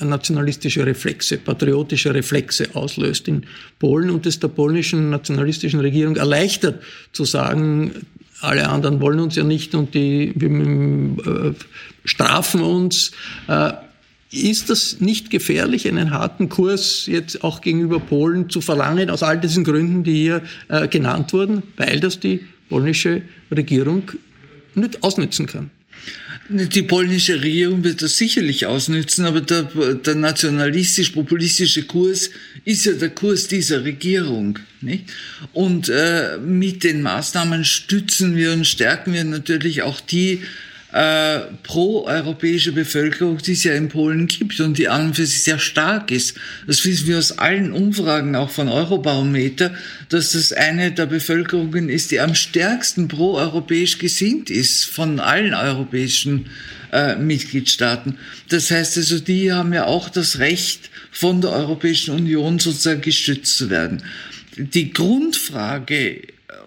nationalistische 0.00 0.84
Reflexe, 0.86 1.38
patriotische 1.38 2.14
Reflexe 2.14 2.74
auslöst 2.74 3.28
in 3.28 3.44
Polen 3.78 4.10
und 4.10 4.26
es 4.26 4.40
der 4.40 4.48
polnischen 4.48 5.10
nationalistischen 5.10 5.80
Regierung 5.80 6.16
erleichtert 6.16 6.82
zu 7.12 7.24
sagen, 7.24 8.06
alle 8.40 8.68
anderen 8.68 9.00
wollen 9.00 9.20
uns 9.20 9.36
ja 9.36 9.44
nicht 9.44 9.74
und 9.74 9.94
die 9.94 10.28
äh, 10.28 11.54
strafen 12.04 12.60
uns. 12.62 13.12
Äh, 13.46 13.72
ist 14.42 14.70
das 14.70 15.00
nicht 15.00 15.30
gefährlich, 15.30 15.86
einen 15.88 16.10
harten 16.10 16.48
Kurs 16.48 17.06
jetzt 17.06 17.44
auch 17.44 17.60
gegenüber 17.60 18.00
Polen 18.00 18.50
zu 18.50 18.60
verlangen, 18.60 19.10
aus 19.10 19.22
all 19.22 19.40
diesen 19.40 19.64
Gründen, 19.64 20.04
die 20.04 20.14
hier 20.14 20.42
äh, 20.68 20.88
genannt 20.88 21.32
wurden, 21.32 21.62
weil 21.76 22.00
das 22.00 22.20
die 22.20 22.40
polnische 22.68 23.22
Regierung 23.50 24.10
nicht 24.74 25.02
ausnutzen 25.02 25.46
kann? 25.46 25.70
Die 26.50 26.82
polnische 26.82 27.40
Regierung 27.40 27.84
wird 27.84 28.02
das 28.02 28.18
sicherlich 28.18 28.66
ausnützen, 28.66 29.24
aber 29.24 29.40
der, 29.40 29.62
der 29.62 30.14
nationalistisch-populistische 30.14 31.84
Kurs 31.84 32.28
ist 32.66 32.84
ja 32.84 32.92
der 32.92 33.10
Kurs 33.10 33.46
dieser 33.48 33.82
Regierung. 33.84 34.58
Nicht? 34.82 35.04
Und 35.54 35.88
äh, 35.88 36.36
mit 36.36 36.84
den 36.84 37.00
Maßnahmen 37.00 37.64
stützen 37.64 38.36
wir 38.36 38.52
und 38.52 38.66
stärken 38.66 39.14
wir 39.14 39.24
natürlich 39.24 39.82
auch 39.82 40.00
die 40.00 40.42
äh, 40.94 41.40
pro-europäische 41.64 42.70
Bevölkerung, 42.70 43.38
die 43.38 43.52
es 43.52 43.64
ja 43.64 43.74
in 43.74 43.88
Polen 43.88 44.28
gibt 44.28 44.60
und 44.60 44.78
die 44.78 44.88
an 44.88 45.06
und 45.06 45.16
für 45.16 45.26
sich 45.26 45.42
sehr 45.42 45.58
stark 45.58 46.12
ist. 46.12 46.36
Das 46.68 46.84
wissen 46.84 47.08
wir 47.08 47.18
aus 47.18 47.36
allen 47.36 47.72
Umfragen, 47.72 48.36
auch 48.36 48.50
von 48.50 48.68
Eurobarometer, 48.68 49.74
dass 50.08 50.32
das 50.32 50.52
eine 50.52 50.92
der 50.92 51.06
Bevölkerungen 51.06 51.88
ist, 51.88 52.12
die 52.12 52.20
am 52.20 52.36
stärksten 52.36 53.08
pro-europäisch 53.08 53.98
gesinnt 53.98 54.50
ist 54.50 54.84
von 54.84 55.18
allen 55.18 55.52
europäischen 55.54 56.46
äh, 56.92 57.16
Mitgliedstaaten. 57.16 58.16
Das 58.48 58.70
heißt 58.70 58.96
also, 58.96 59.18
die 59.18 59.52
haben 59.52 59.72
ja 59.72 59.86
auch 59.86 60.08
das 60.08 60.38
Recht, 60.38 60.90
von 61.10 61.40
der 61.40 61.50
Europäischen 61.50 62.12
Union 62.14 62.58
sozusagen 62.58 63.00
gestützt 63.00 63.56
zu 63.56 63.70
werden. 63.70 64.02
Die 64.56 64.92
Grundfrage, 64.92 66.22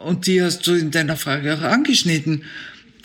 und 0.06 0.26
die 0.26 0.42
hast 0.42 0.66
du 0.68 0.74
in 0.74 0.90
deiner 0.90 1.18
Frage 1.18 1.54
auch 1.54 1.63
angeschnitten, 1.63 2.44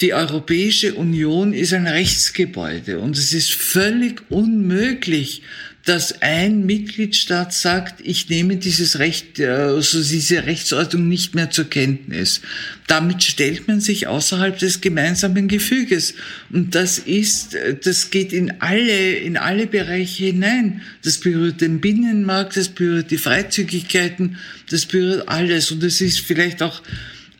die 0.02 0.14
Europäische 0.14 0.94
Union 0.94 1.52
ist 1.52 1.72
ein 1.72 1.86
Rechtsgebäude 1.86 2.98
und 2.98 3.16
es 3.16 3.32
ist 3.32 3.52
völlig 3.52 4.22
unmöglich, 4.30 5.42
dass 5.84 6.22
ein 6.22 6.64
Mitgliedstaat 6.66 7.52
sagt, 7.52 8.00
ich 8.04 8.28
nehme 8.28 8.56
dieses 8.56 9.00
Recht, 9.00 9.40
also 9.40 10.02
diese 10.02 10.46
Rechtsordnung 10.46 11.08
nicht 11.08 11.34
mehr 11.34 11.50
zur 11.50 11.68
Kenntnis. 11.68 12.40
Damit 12.86 13.22
stellt 13.24 13.66
man 13.66 13.80
sich 13.80 14.06
außerhalb 14.06 14.56
des 14.58 14.80
gemeinsamen 14.80 15.48
Gefüges. 15.48 16.14
Und 16.52 16.76
das 16.76 16.98
ist, 16.98 17.56
das 17.84 18.10
geht 18.10 18.32
in 18.32 18.60
alle, 18.60 19.14
in 19.14 19.36
alle 19.36 19.66
Bereiche 19.66 20.26
hinein. 20.26 20.82
Das 21.02 21.18
berührt 21.18 21.60
den 21.60 21.80
Binnenmarkt, 21.80 22.56
das 22.56 22.68
berührt 22.68 23.10
die 23.10 23.18
Freizügigkeiten, 23.18 24.36
das 24.70 24.86
berührt 24.86 25.28
alles. 25.28 25.72
Und 25.72 25.82
es 25.82 26.00
ist 26.00 26.20
vielleicht 26.20 26.62
auch 26.62 26.80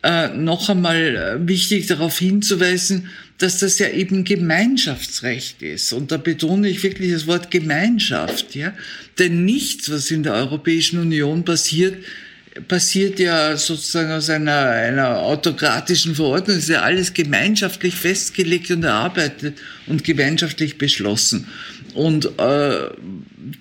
äh, 0.03 0.27
noch 0.29 0.69
einmal 0.69 1.15
äh, 1.15 1.47
wichtig 1.47 1.87
darauf 1.87 2.19
hinzuweisen, 2.19 3.09
dass 3.37 3.59
das 3.59 3.79
ja 3.79 3.89
eben 3.89 4.23
Gemeinschaftsrecht 4.23 5.61
ist. 5.61 5.93
Und 5.93 6.11
da 6.11 6.17
betone 6.17 6.69
ich 6.69 6.83
wirklich 6.83 7.11
das 7.11 7.25
Wort 7.25 7.51
Gemeinschaft, 7.51 8.53
ja. 8.55 8.73
Denn 9.17 9.45
nichts, 9.45 9.89
was 9.89 10.11
in 10.11 10.23
der 10.23 10.33
Europäischen 10.33 10.99
Union 10.99 11.43
passiert, 11.45 11.95
passiert 12.67 13.19
ja 13.19 13.57
sozusagen 13.57 14.11
aus 14.11 14.29
einer, 14.29 14.59
einer 14.69 15.17
autokratischen 15.19 16.15
Verordnung. 16.15 16.57
Es 16.57 16.63
ist 16.63 16.69
ja 16.69 16.81
alles 16.81 17.13
gemeinschaftlich 17.13 17.95
festgelegt 17.95 18.69
und 18.71 18.83
erarbeitet 18.83 19.57
und 19.87 20.03
gemeinschaftlich 20.03 20.77
beschlossen. 20.77 21.47
Und 21.93 22.37
äh, 22.39 22.89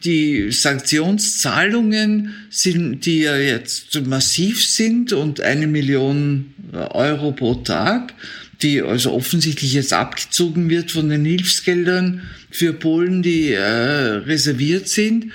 die 0.05 0.51
Sanktionszahlungen 0.51 2.35
sind, 2.51 3.05
die 3.05 3.21
ja 3.21 3.37
jetzt 3.37 4.01
massiv 4.07 4.65
sind 4.65 5.13
und 5.13 5.41
eine 5.41 5.67
Million 5.67 6.55
Euro 6.73 7.33
pro 7.33 7.55
Tag, 7.57 8.15
die 8.63 8.81
also 8.81 9.13
offensichtlich 9.13 9.75
jetzt 9.75 9.93
abgezogen 9.93 10.71
wird 10.71 10.91
von 10.91 11.09
den 11.09 11.25
Hilfsgeldern 11.25 12.23
für 12.51 12.73
Polen, 12.73 13.23
die 13.23 13.53
äh, 13.53 13.63
reserviert 13.63 14.89
sind. 14.89 15.33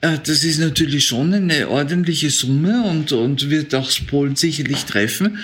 Äh, 0.00 0.18
das 0.24 0.44
ist 0.44 0.58
natürlich 0.58 1.06
schon 1.06 1.32
eine 1.32 1.68
ordentliche 1.68 2.30
Summe 2.30 2.84
und, 2.84 3.12
und 3.12 3.50
wird 3.50 3.74
auch 3.74 3.90
Polen 4.06 4.36
sicherlich 4.36 4.84
treffen. 4.84 5.38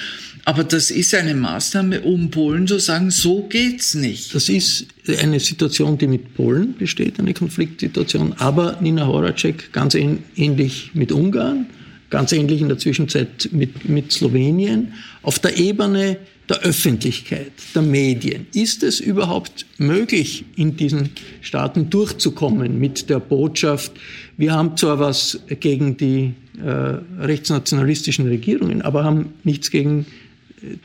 Aber 0.44 0.64
das 0.64 0.90
ist 0.90 1.14
eine 1.14 1.34
Maßnahme, 1.34 2.00
um 2.00 2.30
Polen 2.30 2.66
zu 2.66 2.78
sagen, 2.80 3.10
so 3.10 3.42
geht's 3.48 3.94
nicht. 3.94 4.34
Das 4.34 4.48
ist 4.48 4.86
eine 5.06 5.38
Situation, 5.38 5.98
die 5.98 6.08
mit 6.08 6.34
Polen 6.34 6.74
besteht, 6.76 7.20
eine 7.20 7.32
Konfliktsituation, 7.32 8.34
aber 8.38 8.78
Nina 8.80 9.06
Horacek 9.06 9.72
ganz 9.72 9.94
ähnlich 9.94 10.90
mit 10.94 11.12
Ungarn, 11.12 11.66
ganz 12.10 12.32
ähnlich 12.32 12.60
in 12.60 12.68
der 12.68 12.78
Zwischenzeit 12.78 13.50
mit, 13.52 13.88
mit 13.88 14.10
Slowenien. 14.10 14.94
Auf 15.22 15.38
der 15.38 15.56
Ebene 15.58 16.18
der 16.48 16.58
Öffentlichkeit, 16.60 17.52
der 17.74 17.82
Medien. 17.82 18.46
Ist 18.52 18.82
es 18.82 19.00
überhaupt 19.00 19.64
möglich, 19.78 20.44
in 20.56 20.76
diesen 20.76 21.10
Staaten 21.40 21.88
durchzukommen 21.88 22.78
mit 22.78 23.08
der 23.08 23.20
Botschaft, 23.20 23.92
wir 24.36 24.52
haben 24.52 24.76
zwar 24.76 24.98
was 24.98 25.40
gegen 25.60 25.96
die 25.96 26.34
äh, 26.62 26.98
rechtsnationalistischen 27.20 28.26
Regierungen, 28.26 28.82
aber 28.82 29.04
haben 29.04 29.34
nichts 29.44 29.70
gegen 29.70 30.06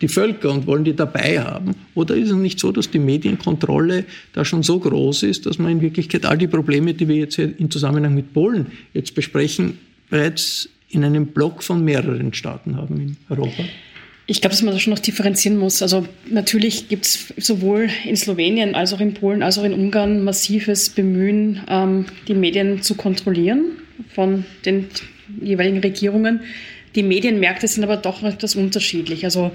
die 0.01 0.07
Völker 0.07 0.51
und 0.51 0.67
wollen 0.67 0.83
die 0.83 0.95
dabei 0.95 1.39
haben? 1.39 1.75
Oder 1.95 2.15
ist 2.15 2.29
es 2.29 2.35
nicht 2.35 2.59
so, 2.59 2.71
dass 2.71 2.89
die 2.89 2.99
Medienkontrolle 2.99 4.05
da 4.33 4.45
schon 4.45 4.63
so 4.63 4.79
groß 4.79 5.23
ist, 5.23 5.45
dass 5.45 5.59
man 5.59 5.71
in 5.71 5.81
Wirklichkeit 5.81 6.25
all 6.25 6.37
die 6.37 6.47
Probleme, 6.47 6.93
die 6.93 7.07
wir 7.07 7.15
jetzt 7.15 7.37
im 7.37 7.69
Zusammenhang 7.69 8.15
mit 8.15 8.33
Polen 8.33 8.67
jetzt 8.93 9.15
besprechen, 9.15 9.77
bereits 10.09 10.69
in 10.89 11.03
einem 11.03 11.27
Block 11.27 11.63
von 11.63 11.83
mehreren 11.83 12.33
Staaten 12.33 12.75
haben 12.75 12.99
in 12.99 13.17
Europa? 13.29 13.63
Ich 14.29 14.41
glaube, 14.41 14.51
dass 14.51 14.61
man 14.61 14.73
da 14.73 14.79
schon 14.79 14.91
noch 14.91 14.99
differenzieren 14.99 15.57
muss. 15.57 15.81
Also 15.81 16.05
natürlich 16.29 16.89
gibt 16.89 17.05
es 17.05 17.33
sowohl 17.37 17.89
in 18.03 18.17
Slowenien 18.17 18.75
als 18.75 18.93
auch 18.93 18.99
in 18.99 19.13
Polen 19.13 19.41
als 19.41 19.57
auch 19.57 19.63
in 19.63 19.73
Ungarn 19.73 20.23
massives 20.23 20.89
Bemühen, 20.89 21.61
ähm, 21.69 22.05
die 22.27 22.33
Medien 22.33 22.81
zu 22.81 22.95
kontrollieren 22.95 23.77
von 24.13 24.43
den 24.65 24.87
jeweiligen 25.41 25.79
Regierungen. 25.79 26.41
Die 26.97 27.03
Medienmärkte 27.03 27.67
sind 27.67 27.83
aber 27.83 27.95
doch 27.95 28.23
etwas 28.23 28.55
unterschiedlich. 28.55 29.23
Also 29.23 29.51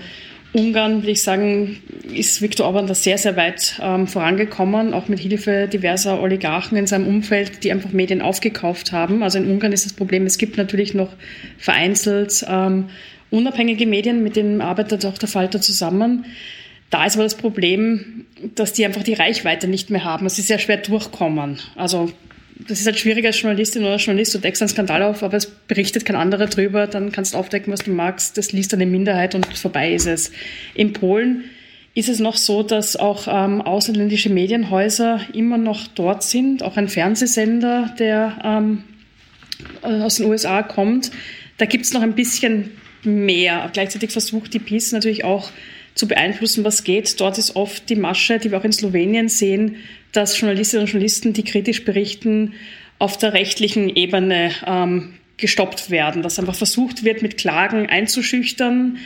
Ungarn, 0.52 1.02
würde 1.02 1.10
ich 1.10 1.22
sagen, 1.22 1.82
ist 2.14 2.40
Viktor 2.40 2.66
Orban 2.66 2.86
da 2.86 2.94
sehr, 2.94 3.18
sehr 3.18 3.36
weit 3.36 3.80
ähm, 3.82 4.06
vorangekommen, 4.06 4.94
auch 4.94 5.08
mit 5.08 5.18
Hilfe 5.18 5.66
diverser 5.66 6.22
Oligarchen 6.22 6.78
in 6.78 6.86
seinem 6.86 7.08
Umfeld, 7.08 7.64
die 7.64 7.72
einfach 7.72 7.90
Medien 7.90 8.22
aufgekauft 8.22 8.92
haben. 8.92 9.24
Also 9.24 9.38
in 9.38 9.50
Ungarn 9.50 9.72
ist 9.72 9.86
das 9.86 9.92
Problem, 9.92 10.24
es 10.24 10.38
gibt 10.38 10.56
natürlich 10.56 10.94
noch 10.94 11.08
vereinzelt 11.58 12.44
ähm, 12.48 12.90
unabhängige 13.30 13.86
Medien, 13.86 14.22
mit 14.22 14.36
denen 14.36 14.60
arbeitet 14.60 15.04
auch 15.04 15.18
der 15.18 15.28
Falter 15.28 15.60
zusammen. 15.60 16.26
Da 16.90 17.06
ist 17.06 17.14
aber 17.14 17.24
das 17.24 17.36
Problem, 17.36 18.26
dass 18.54 18.72
die 18.72 18.84
einfach 18.84 19.02
die 19.02 19.14
Reichweite 19.14 19.66
nicht 19.66 19.90
mehr 19.90 20.04
haben. 20.04 20.26
Es 20.26 20.38
ist 20.38 20.46
sehr 20.46 20.60
schwer 20.60 20.76
durchkommen. 20.76 21.58
Also 21.74 22.12
das 22.58 22.80
ist 22.80 22.86
halt 22.86 22.98
schwieriger 22.98 23.28
als 23.28 23.40
Journalistin 23.40 23.82
oder 23.82 23.96
Journalist. 23.96 24.34
Du 24.34 24.38
deckst 24.38 24.62
einen 24.62 24.68
Skandal 24.68 25.02
auf, 25.02 25.22
aber 25.22 25.36
es 25.36 25.46
berichtet 25.46 26.04
kein 26.04 26.16
anderer 26.16 26.46
drüber. 26.46 26.86
Dann 26.86 27.12
kannst 27.12 27.34
du 27.34 27.38
aufdecken, 27.38 27.72
was 27.72 27.80
du 27.80 27.90
magst. 27.90 28.38
Das 28.38 28.52
liest 28.52 28.74
eine 28.74 28.86
Minderheit 28.86 29.34
und 29.34 29.46
vorbei 29.56 29.92
ist 29.92 30.06
es. 30.06 30.32
In 30.74 30.92
Polen 30.92 31.44
ist 31.94 32.08
es 32.08 32.20
noch 32.20 32.36
so, 32.36 32.62
dass 32.62 32.96
auch 32.96 33.26
ähm, 33.28 33.60
ausländische 33.60 34.30
Medienhäuser 34.30 35.20
immer 35.32 35.58
noch 35.58 35.86
dort 35.88 36.22
sind. 36.22 36.62
Auch 36.62 36.76
ein 36.76 36.88
Fernsehsender, 36.88 37.94
der 37.98 38.38
ähm, 38.44 38.84
aus 39.82 40.16
den 40.16 40.26
USA 40.26 40.62
kommt. 40.62 41.10
Da 41.58 41.66
gibt 41.66 41.84
es 41.84 41.92
noch 41.92 42.02
ein 42.02 42.14
bisschen 42.14 42.70
mehr. 43.02 43.70
Gleichzeitig 43.72 44.10
versucht 44.10 44.54
die 44.54 44.58
PiS 44.58 44.92
natürlich 44.92 45.24
auch 45.24 45.50
zu 45.94 46.08
beeinflussen, 46.08 46.64
was 46.64 46.84
geht. 46.84 47.20
Dort 47.20 47.36
ist 47.36 47.56
oft 47.56 47.88
die 47.90 47.96
Masche, 47.96 48.38
die 48.38 48.50
wir 48.50 48.58
auch 48.58 48.64
in 48.64 48.72
Slowenien 48.72 49.28
sehen, 49.28 49.76
dass 50.12 50.38
Journalistinnen 50.38 50.84
und 50.84 50.90
Journalisten, 50.92 51.32
die 51.32 51.44
kritisch 51.44 51.84
berichten, 51.84 52.54
auf 52.98 53.18
der 53.18 53.32
rechtlichen 53.32 53.88
Ebene 53.88 54.52
ähm, 54.66 55.14
gestoppt 55.36 55.90
werden, 55.90 56.22
dass 56.22 56.38
einfach 56.38 56.54
versucht 56.54 57.04
wird, 57.04 57.22
mit 57.22 57.36
Klagen 57.36 57.88
einzuschüchtern. 57.88 58.98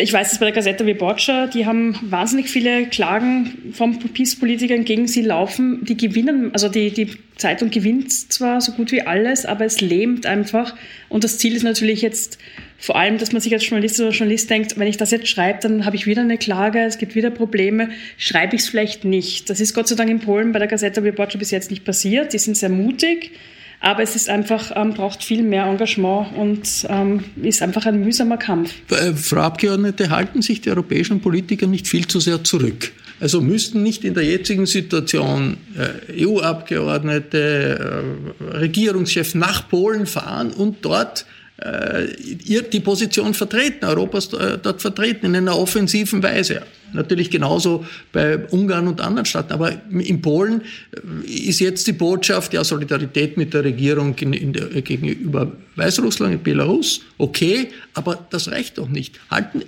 Ich 0.00 0.14
weiß 0.14 0.32
es 0.32 0.38
bei 0.38 0.46
der 0.46 0.54
Gazeta 0.54 0.86
Wyborcza, 0.86 1.46
die 1.46 1.66
haben 1.66 1.94
wahnsinnig 2.00 2.48
viele 2.48 2.86
Klagen 2.86 3.72
von 3.72 3.98
PiS-Politikern 3.98 4.84
gegen 4.86 5.06
sie 5.06 5.20
laufen. 5.20 5.84
Die 5.84 5.96
gewinnen, 5.96 6.52
also 6.54 6.70
die, 6.70 6.90
die 6.90 7.10
Zeitung 7.36 7.70
gewinnt 7.70 8.10
zwar 8.10 8.62
so 8.62 8.72
gut 8.72 8.92
wie 8.92 9.02
alles, 9.02 9.44
aber 9.44 9.66
es 9.66 9.82
lähmt 9.82 10.24
einfach. 10.24 10.74
Und 11.10 11.22
das 11.22 11.36
Ziel 11.36 11.54
ist 11.54 11.64
natürlich 11.64 12.00
jetzt 12.00 12.38
vor 12.78 12.96
allem, 12.96 13.18
dass 13.18 13.32
man 13.32 13.42
sich 13.42 13.52
als 13.52 13.68
Journalist 13.68 14.00
oder 14.00 14.08
Journalist 14.08 14.48
denkt, 14.48 14.78
wenn 14.78 14.88
ich 14.88 14.96
das 14.96 15.10
jetzt 15.10 15.28
schreibe, 15.28 15.58
dann 15.60 15.84
habe 15.84 15.96
ich 15.96 16.06
wieder 16.06 16.22
eine 16.22 16.38
Klage, 16.38 16.80
es 16.80 16.96
gibt 16.96 17.14
wieder 17.14 17.30
Probleme, 17.30 17.90
schreibe 18.16 18.56
ich 18.56 18.62
es 18.62 18.68
vielleicht 18.70 19.04
nicht. 19.04 19.50
Das 19.50 19.60
ist 19.60 19.74
Gott 19.74 19.86
sei 19.86 19.96
Dank 19.96 20.08
in 20.08 20.20
Polen 20.20 20.52
bei 20.52 20.60
der 20.60 20.68
Gazeta 20.68 21.04
Wyborcza 21.04 21.36
bis 21.36 21.50
jetzt 21.50 21.70
nicht 21.70 21.84
passiert. 21.84 22.32
Die 22.32 22.38
sind 22.38 22.56
sehr 22.56 22.70
mutig, 22.70 23.32
aber 23.80 24.02
es 24.02 24.14
ist 24.14 24.28
einfach, 24.28 24.72
ähm, 24.74 24.92
braucht 24.92 25.24
viel 25.24 25.42
mehr 25.42 25.64
Engagement 25.64 26.36
und 26.36 26.68
ähm, 26.88 27.24
ist 27.42 27.62
einfach 27.62 27.86
ein 27.86 28.00
mühsamer 28.00 28.36
Kampf. 28.36 28.74
Äh, 28.90 29.14
Frau 29.14 29.40
Abgeordnete, 29.40 30.10
halten 30.10 30.42
sich 30.42 30.60
die 30.60 30.70
europäischen 30.70 31.20
Politiker 31.20 31.66
nicht 31.66 31.88
viel 31.88 32.06
zu 32.06 32.20
sehr 32.20 32.44
zurück? 32.44 32.92
Also 33.20 33.40
müssten 33.40 33.82
nicht 33.82 34.04
in 34.04 34.14
der 34.14 34.24
jetzigen 34.24 34.66
Situation 34.66 35.58
äh, 35.76 36.24
EU-Abgeordnete, 36.24 38.04
äh, 38.42 38.56
Regierungschefs 38.56 39.34
nach 39.34 39.68
Polen 39.68 40.06
fahren 40.06 40.52
und 40.52 40.78
dort 40.82 41.26
äh, 41.58 42.06
die 42.18 42.80
Position 42.80 43.34
vertreten, 43.34 43.84
Europas 43.84 44.32
äh, 44.32 44.58
dort 44.62 44.80
vertreten, 44.80 45.26
in 45.26 45.36
einer 45.36 45.58
offensiven 45.58 46.22
Weise. 46.22 46.62
Natürlich 46.92 47.30
genauso 47.30 47.84
bei 48.12 48.38
Ungarn 48.48 48.88
und 48.88 49.00
anderen 49.00 49.26
Staaten. 49.26 49.52
Aber 49.52 49.72
in 49.90 50.20
Polen 50.22 50.62
äh, 50.92 51.30
ist 51.30 51.60
jetzt 51.60 51.86
die 51.86 51.92
Botschaft, 51.92 52.52
ja, 52.52 52.64
Solidarität 52.64 53.36
mit 53.36 53.54
der 53.54 53.64
Regierung 53.64 54.16
in, 54.18 54.32
in 54.32 54.52
der, 54.52 54.82
gegenüber 54.82 55.52
Weißrussland, 55.76 56.42
Belarus, 56.42 57.02
okay, 57.18 57.68
aber 57.94 58.26
das 58.30 58.50
reicht 58.50 58.78
doch 58.78 58.88
nicht. 58.88 59.20
Halten, 59.30 59.62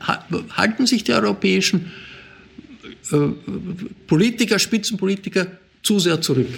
halten 0.57 0.87
sich 0.87 1.05
die 1.05 1.13
europäischen 1.13 1.93
äh, 3.13 3.17
Politiker, 4.07 4.59
Spitzenpolitiker 4.59 5.47
zu 5.83 5.99
sehr 5.99 6.21
zurück. 6.21 6.49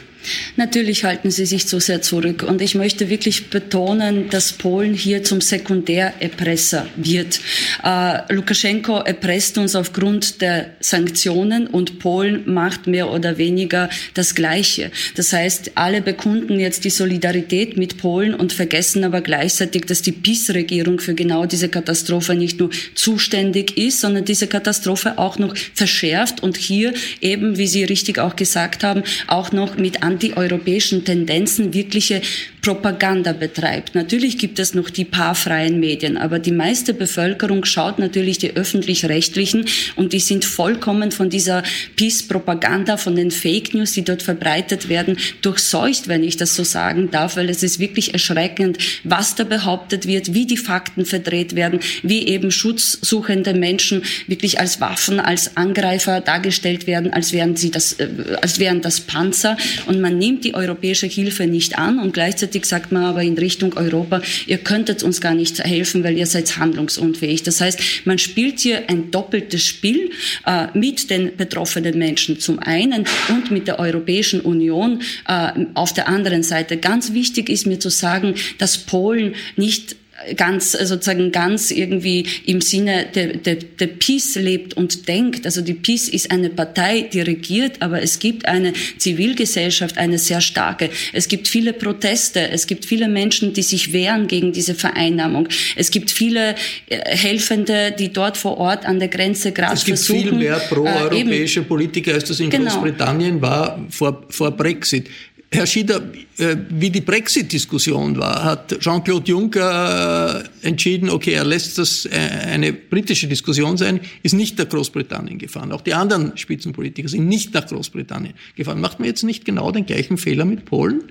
Natürlich 0.57 1.05
halten 1.05 1.31
sie 1.31 1.47
sich 1.47 1.67
zu 1.67 1.81
sehr 1.81 2.03
zurück. 2.03 2.43
Und 2.43 2.61
ich 2.63 2.75
möchte 2.75 3.09
wirklich 3.09 3.51
betonen, 3.51 4.31
dass 4.31 4.53
Polen 4.53 4.95
hier 4.95 5.23
zum 5.23 5.41
Sekundärerpresser 5.41 6.87
wird. 6.97 7.41
Äh, 7.83 8.33
Lukaschenko 8.33 8.99
erpresst 8.99 9.59
uns 9.59 9.75
aufgrund 9.75 10.41
der 10.41 10.71
Sanktionen 10.81 11.67
und 11.67 11.99
Polen 11.99 12.43
macht 12.53 12.87
mehr 12.87 13.11
oder 13.11 13.39
weniger 13.39 13.89
das 14.15 14.35
Gleiche. 14.35 14.91
Das 15.17 15.33
heißt, 15.33 15.73
alle 15.75 16.01
bekunden 16.03 16.59
jetzt 16.61 16.85
die 16.85 16.91
Solidarität 16.91 17.77
mit 17.77 17.99
Polen 17.99 18.35
und 18.35 18.53
vergessen 18.53 19.05
aber 19.05 19.21
gleichzeitig, 19.21 19.87
dass 19.87 20.03
die 20.03 20.13
PiS-Regierung 20.13 21.01
für 21.01 21.15
genau 21.15 21.47
diese 21.47 21.69
Katastrophe 21.69 22.35
nicht 22.35 22.61
nur 22.61 22.71
zuständig 22.95 23.77
ist, 23.77 24.01
sondern 24.01 24.25
diese 24.25 24.47
Katastrophe 24.47 25.19
auch 25.19 25.39
noch 25.39 25.55
verschärft 25.75 26.43
und 26.43 26.57
hier 26.57 26.95
eben, 27.21 27.59
wie 27.59 27.67
Sie 27.67 27.85
richtig 27.85 28.19
auch 28.19 28.37
gesagt 28.37 28.85
haben, 28.85 29.03
auch 29.27 29.53
noch 29.53 29.77
mit 29.77 30.03
antieuropäischen 30.15 31.05
Tendenzen 31.05 31.75
wirkliche 31.75 32.23
Propaganda 32.65 33.35
betreibt. 33.35 33.95
Natürlich 33.95 34.39
gibt 34.39 34.59
es 34.59 34.73
noch 34.73 34.89
die 34.89 35.05
paar 35.05 35.35
freien 35.35 35.81
Medien, 35.81 36.17
aber 36.17 36.39
die 36.39 36.51
meiste 36.51 36.95
Bevölkerung 36.95 37.67
schaut 37.67 37.99
natürlich 37.99 38.39
die 38.39 38.57
öffentlich-rechtlichen 38.57 39.67
und 39.97 40.15
die 40.15 40.19
sind 40.19 40.47
vollkommen 40.47 41.13
von 41.13 41.29
dieser 41.29 41.63
Peace-Propaganda, 41.97 42.97
von 42.97 43.17
den 43.17 43.31
Fake 43.31 43.75
News, 43.75 43.93
die 43.93 44.03
dort 44.03 44.23
verbreitet 44.23 44.89
werden, 44.89 45.19
durchseucht, 45.43 46.09
wenn 46.09 46.25
ich 46.25 46.39
das 46.39 46.57
so 46.57 46.65
sagen 46.65 47.11
darf, 47.11 47.37
weil 47.37 47.51
es 47.51 47.63
ist 47.63 47.81
wirklich 47.81 48.15
erschreckend, 48.15 48.79
was 49.05 49.35
da 49.35 49.45
behauptet 49.45 50.07
wird, 50.07 50.33
wie 50.33 50.47
die 50.47 50.57
Fakten 50.57 51.05
verdreht 51.05 51.55
werden, 51.57 51.81
wie 52.03 52.27
eben 52.29 52.51
schutzsuchende 52.51 53.53
Menschen 53.53 54.05
wirklich 54.27 54.59
als 54.59 54.81
Waffen, 54.81 55.21
als 55.21 55.59
Angreifer 55.59 56.23
dargestellt 56.23 56.87
werden, 56.87 57.13
als 57.13 57.35
wären 57.35 57.57
sie 57.57 57.71
das, 57.71 57.93
äh, 58.01 58.09
als 58.41 58.59
wären 58.59 58.81
das 58.81 59.01
Panzer. 59.01 59.59
Und 59.85 60.01
man 60.01 60.17
nimmt 60.17 60.47
die 60.47 60.55
europäische 60.55 61.07
Hilfe 61.07 61.47
nicht 61.47 61.77
an 61.77 61.99
und 61.99 62.15
gleichzeitig 62.15 62.54
sagt 62.63 62.93
man 62.93 63.05
aber 63.05 63.23
in 63.23 63.37
Richtung 63.37 63.75
Europa, 63.75 64.23
ihr 64.47 64.59
könntet 64.59 65.03
uns 65.03 65.21
gar 65.21 65.35
nicht 65.35 65.59
helfen, 65.59 66.05
weil 66.05 66.17
ihr 66.17 66.27
seid 66.27 66.57
handlungsunfähig. 66.59 67.43
Das 67.43 67.61
heißt, 67.61 67.81
man 68.05 68.19
spielt 68.19 68.61
hier 68.61 68.89
ein 68.89 69.11
doppeltes 69.11 69.65
Spiel 69.65 70.11
äh, 70.47 70.67
mit 70.75 71.11
den 71.11 71.37
betroffenen 71.37 71.99
Menschen 71.99 72.39
zum 72.39 72.59
einen 72.59 73.05
und 73.29 73.51
mit 73.51 73.67
der 73.67 73.79
Europäischen 73.79 74.41
Union 74.41 75.03
äh, 75.27 75.51
auf 75.75 75.93
der 75.93 76.09
anderen 76.09 76.43
Seite. 76.43 76.77
Ganz 76.77 77.13
wichtig 77.13 77.49
ist 77.49 77.67
mir 77.67 77.81
zu 77.81 77.91
sagen, 77.91 78.35
dass 78.59 78.79
Polen 78.79 79.35
nicht 79.57 79.97
ganz 80.37 80.75
äh, 80.75 80.87
sozusagen 80.87 81.33
ganz 81.33 81.71
irgendwie 81.71 82.27
im 82.47 82.61
Sinne 82.61 83.07
der, 83.15 83.37
der, 83.37 83.57
der 83.57 83.87
Peace 83.87 84.37
lebt 84.37 84.75
und 84.75 85.09
denkt. 85.09 85.45
Also 85.45 85.61
die 85.61 85.75
Peace 85.75 86.09
ist 86.09 86.31
eine 86.31 86.51
Partei, 86.51 87.03
die 87.13 87.21
regiert, 87.21 87.83
aber 87.83 88.03
es 88.03 88.19
gibt 88.19 88.47
eine 88.47 88.73
Zivilgesellschaft, 88.99 89.99
eine 89.99 90.19
sehr 90.19 90.41
starke. 90.41 90.91
Es 91.13 91.29
gibt 91.29 91.49
viele 91.49 91.73
Proteste, 91.73 92.51
es 92.51 92.67
gibt 92.67 92.85
viele 92.85 93.09
Menschen, 93.09 93.53
die 93.53 93.63
sich 93.63 93.93
wehren 93.93 94.27
gegen 94.27 94.53
diese 94.53 94.75
Vereinnahmung. 94.75 95.49
Es 95.77 95.91
gibt 95.91 96.11
viele 96.11 96.55
äh, 96.89 97.17
Helfende, 97.17 97.95
die 97.99 98.13
dort 98.13 98.37
vor 98.37 98.59
Ort 98.59 98.87
an 98.87 98.99
der 98.99 99.09
Grenze 99.09 99.53
gerade 99.53 99.77
versuchen. 99.77 99.95
Es 99.95 100.07
gibt 100.07 100.29
viel 100.29 100.33
mehr 100.33 100.59
proeuropäische 100.59 101.61
äh, 101.61 101.65
Politiker, 101.65 102.15
als 102.15 102.25
das 102.25 102.41
in 102.41 102.51
genau. 102.51 102.71
Großbritannien 102.71 103.41
war 103.41 103.85
vor, 103.91 104.25
vor 104.31 104.51
Brexit. 104.53 105.09
Herr 105.55 105.67
Schieder, 105.67 106.03
äh, 106.37 106.57
wie 106.69 106.91
die 106.91 107.01
Brexit-Diskussion 107.01 108.19
war, 108.19 108.43
hat 108.43 108.77
Jean-Claude 108.81 109.31
Juncker 109.31 110.45
äh, 110.63 110.67
entschieden, 110.67 111.09
okay, 111.09 111.33
er 111.33 111.45
lässt 111.45 111.79
das 111.79 112.07
äh, 112.07 112.11
eine 112.11 112.73
britische 112.73 113.29
Diskussion 113.29 113.77
sein, 113.77 114.01
ist 114.25 114.33
nicht 114.33 114.59
nach 114.59 114.69
Großbritannien 114.69 115.39
gefahren. 115.39 115.71
Auch 115.71 115.83
die 115.83 115.95
anderen 115.95 116.37
Spitzenpolitiker 116.37 117.09
sind 117.09 117.29
nicht 117.29 117.55
nach 117.55 117.67
Großbritannien 117.67 118.35
gefahren. 118.57 118.81
Macht 118.81 118.99
man 118.99 119.07
jetzt 119.07 119.23
nicht 119.23 119.45
genau 119.45 119.71
den 119.71 119.87
gleichen 119.87 120.19
Fehler 120.19 120.45
mit 120.45 120.65
Polen? 120.65 121.05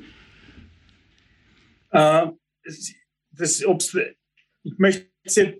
Äh, 1.92 2.28
das, 2.66 3.64
ich 4.64 4.74
möchte 4.78 5.13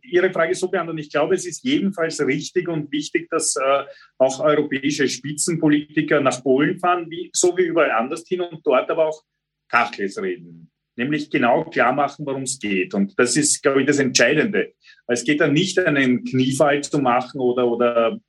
Ihre 0.04 0.32
Frage 0.32 0.56
so 0.56 0.70
beantworten. 0.70 1.00
Ich 1.00 1.12
glaube, 1.12 1.36
es 1.36 1.46
ist 1.46 1.64
jedenfalls 1.64 2.20
richtig 2.26 2.68
und 2.68 2.92
wichtig, 2.92 3.30
dass 3.30 3.56
äh, 3.56 3.84
auch 4.18 4.40
europäische 4.40 5.08
Spitzenpolitiker 5.08 6.22
nach 6.22 6.44
Polen 6.44 6.80
fahren, 6.80 7.10
wie, 7.10 7.30
so 7.34 7.56
wie 7.58 7.64
überall 7.64 7.92
anders 7.92 8.24
hin 8.28 8.42
und 8.42 8.66
dort 8.66 8.90
aber 8.90 9.08
auch 9.08 9.24
Tacheles 9.70 10.22
reden. 10.22 10.70
Nämlich 10.96 11.30
genau 11.30 11.64
klar 11.66 11.92
machen, 11.92 12.26
worum 12.26 12.44
es 12.44 12.60
geht. 12.60 12.94
Und 12.94 13.18
das 13.18 13.36
ist, 13.36 13.64
glaube 13.64 13.82
ich, 13.82 13.88
das 13.88 14.00
Entscheidende. 14.00 14.74
Es 15.08 15.24
geht 15.24 15.42
dann 15.42 15.54
nicht, 15.54 15.80
einen 15.80 16.24
Kniefall 16.24 16.84
zu 16.84 17.00
machen 17.00 17.42
oder, 17.42 17.68
oder 17.68 18.20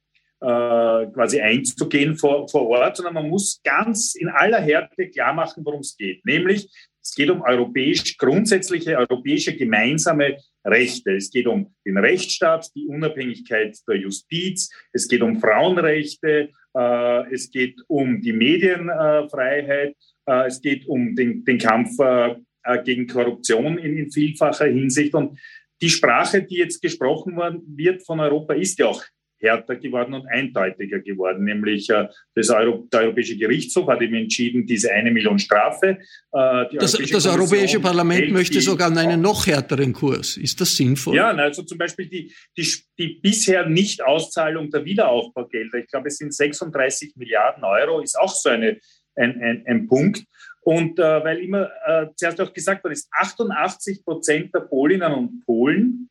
äh, 0.40 1.07
quasi 1.12 1.40
einzugehen 1.40 2.16
vor, 2.16 2.49
vor 2.49 2.68
Ort, 2.68 2.97
sondern 2.97 3.14
man 3.14 3.29
muss 3.29 3.61
ganz 3.62 4.14
in 4.14 4.29
aller 4.29 4.61
Härte 4.61 5.09
klar 5.09 5.33
machen, 5.33 5.64
worum 5.64 5.81
es 5.81 5.97
geht. 5.97 6.25
Nämlich, 6.25 6.70
es 7.04 7.14
geht 7.14 7.28
um 7.28 7.42
europäisch, 7.42 8.16
grundsätzliche 8.16 8.96
europäische 8.96 9.54
gemeinsame 9.54 10.38
Rechte. 10.64 11.16
Es 11.16 11.30
geht 11.30 11.46
um 11.46 11.74
den 11.84 11.98
Rechtsstaat, 11.98 12.70
die 12.74 12.86
Unabhängigkeit 12.86 13.76
der 13.86 13.96
Justiz, 13.96 14.70
es 14.92 15.06
geht 15.06 15.20
um 15.20 15.38
Frauenrechte, 15.38 16.48
äh, 16.74 17.32
es 17.34 17.50
geht 17.50 17.76
um 17.88 18.22
die 18.22 18.32
Medienfreiheit, 18.32 19.94
äh, 20.26 20.46
es 20.46 20.62
geht 20.62 20.86
um 20.86 21.14
den, 21.14 21.44
den 21.44 21.58
Kampf 21.58 21.98
äh, 22.00 22.36
äh 22.64 22.82
gegen 22.82 23.06
Korruption 23.06 23.76
in, 23.76 23.98
in 23.98 24.10
vielfacher 24.10 24.66
Hinsicht. 24.66 25.14
Und 25.14 25.38
die 25.82 25.90
Sprache, 25.90 26.42
die 26.42 26.56
jetzt 26.56 26.80
gesprochen 26.80 27.36
wird 27.66 28.02
von 28.06 28.20
Europa, 28.20 28.54
ist 28.54 28.78
ja 28.78 28.86
auch 28.86 29.04
härter 29.44 29.76
geworden 29.76 30.14
und 30.14 30.26
eindeutiger 30.26 30.98
geworden. 30.98 31.44
Nämlich 31.44 31.88
äh, 31.90 32.09
das 32.35 32.50
Euro, 32.50 32.88
der 32.92 33.02
Europäische 33.02 33.37
Gerichtshof 33.37 33.87
hat 33.87 34.02
eben 34.02 34.14
entschieden, 34.14 34.66
diese 34.66 34.90
eine 34.90 35.11
Million 35.11 35.38
Strafe. 35.38 35.98
Äh, 36.33 36.64
das, 36.76 36.92
das 36.92 37.26
Europäische 37.26 37.78
Parlament 37.80 38.33
möchte 38.33 38.61
sogar 38.61 38.96
einen 38.96 39.20
noch 39.20 39.46
härteren 39.46 39.92
Kurs. 39.92 40.37
Ist 40.37 40.61
das 40.61 40.76
sinnvoll? 40.76 41.16
Ja, 41.16 41.30
also 41.30 41.62
zum 41.62 41.78
Beispiel 41.78 42.09
die, 42.09 42.35
die, 42.57 42.66
die 42.98 43.20
bisher 43.22 43.66
Nichtauszahlung 43.68 44.70
der 44.70 44.85
Wiederaufbaugelder, 44.85 45.78
ich 45.78 45.88
glaube, 45.88 46.09
es 46.09 46.16
sind 46.16 46.35
36 46.35 47.14
Milliarden 47.16 47.64
Euro, 47.64 48.00
ist 48.00 48.18
auch 48.18 48.35
so 48.35 48.48
eine, 48.48 48.78
ein, 49.14 49.40
ein, 49.40 49.64
ein 49.66 49.87
Punkt. 49.87 50.24
Und 50.64 50.98
äh, 50.98 51.24
weil 51.24 51.38
immer 51.40 51.70
äh, 51.87 52.07
zuerst 52.16 52.40
auch 52.40 52.52
gesagt 52.52 52.83
wurde, 52.85 52.94
ist 52.94 53.09
88 53.12 54.02
Prozent 54.02 54.54
der 54.54 54.61
Polinnen 54.61 55.12
und 55.12 55.44
Polen 55.44 56.09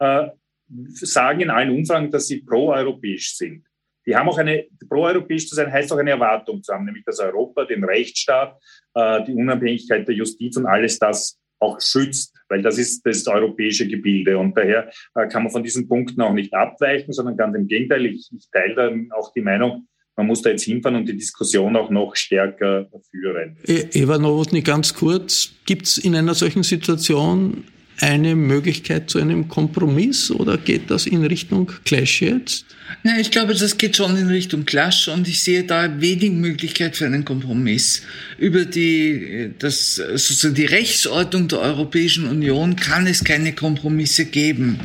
äh, 0.00 0.28
sagen 0.92 1.40
in 1.40 1.50
allen 1.50 1.70
Umfragen, 1.70 2.10
dass 2.10 2.26
sie 2.26 2.42
proeuropäisch 2.42 3.36
sind. 3.36 3.64
Die 4.06 4.14
haben 4.14 4.28
auch 4.28 4.38
eine, 4.38 4.66
proeuropäisch 4.88 5.48
zu 5.48 5.54
sein, 5.54 5.72
heißt 5.72 5.92
auch 5.92 5.98
eine 5.98 6.10
Erwartung 6.10 6.62
zu 6.62 6.72
haben, 6.72 6.84
nämlich 6.84 7.04
dass 7.04 7.20
Europa 7.20 7.64
den 7.64 7.84
Rechtsstaat, 7.84 8.58
äh, 8.94 9.24
die 9.24 9.34
Unabhängigkeit 9.34 10.06
der 10.06 10.14
Justiz 10.14 10.56
und 10.56 10.66
alles 10.66 10.98
das 10.98 11.38
auch 11.58 11.80
schützt, 11.80 12.34
weil 12.48 12.62
das 12.62 12.78
ist 12.78 13.04
das 13.06 13.26
europäische 13.26 13.88
Gebilde. 13.88 14.36
Und 14.38 14.56
daher 14.56 14.90
äh, 15.14 15.26
kann 15.28 15.44
man 15.44 15.52
von 15.52 15.62
diesen 15.62 15.88
Punkten 15.88 16.20
auch 16.20 16.34
nicht 16.34 16.52
abweichen, 16.52 17.12
sondern 17.12 17.36
ganz 17.36 17.56
im 17.56 17.66
Gegenteil. 17.66 18.04
Ich, 18.06 18.30
ich 18.36 18.48
teile 18.50 18.74
dann 18.74 19.08
auch 19.12 19.32
die 19.32 19.40
Meinung, 19.40 19.88
man 20.16 20.26
muss 20.26 20.42
da 20.42 20.50
jetzt 20.50 20.62
hinfahren 20.62 20.96
und 20.96 21.08
die 21.08 21.16
Diskussion 21.16 21.74
auch 21.76 21.90
noch 21.90 22.14
stärker 22.14 22.88
führen. 23.10 23.56
E, 23.66 23.86
Eva 23.92 24.18
Nowotny, 24.18 24.62
ganz 24.62 24.94
kurz, 24.94 25.52
gibt 25.64 25.86
es 25.86 25.98
in 25.98 26.14
einer 26.14 26.34
solchen 26.34 26.62
Situation 26.62 27.64
eine 28.00 28.34
Möglichkeit 28.34 29.10
zu 29.10 29.18
einem 29.18 29.48
Kompromiss 29.48 30.30
oder 30.30 30.58
geht 30.58 30.90
das 30.90 31.06
in 31.06 31.24
Richtung 31.24 31.70
Clash 31.84 32.22
jetzt? 32.22 32.66
Nein, 33.02 33.20
ich 33.20 33.30
glaube, 33.30 33.54
das 33.54 33.78
geht 33.78 33.96
schon 33.96 34.16
in 34.16 34.28
Richtung 34.28 34.64
Clash 34.64 35.08
und 35.08 35.26
ich 35.26 35.42
sehe 35.42 35.64
da 35.64 36.00
wenig 36.00 36.32
Möglichkeit 36.32 36.96
für 36.96 37.06
einen 37.06 37.24
Kompromiss. 37.24 38.02
Über 38.38 38.64
die, 38.64 39.50
das, 39.58 39.96
sozusagen 39.96 40.54
die 40.54 40.66
Rechtsordnung 40.66 41.48
der 41.48 41.60
Europäischen 41.60 42.26
Union 42.26 42.76
kann 42.76 43.06
es 43.06 43.24
keine 43.24 43.52
Kompromisse 43.52 44.26
geben 44.26 44.78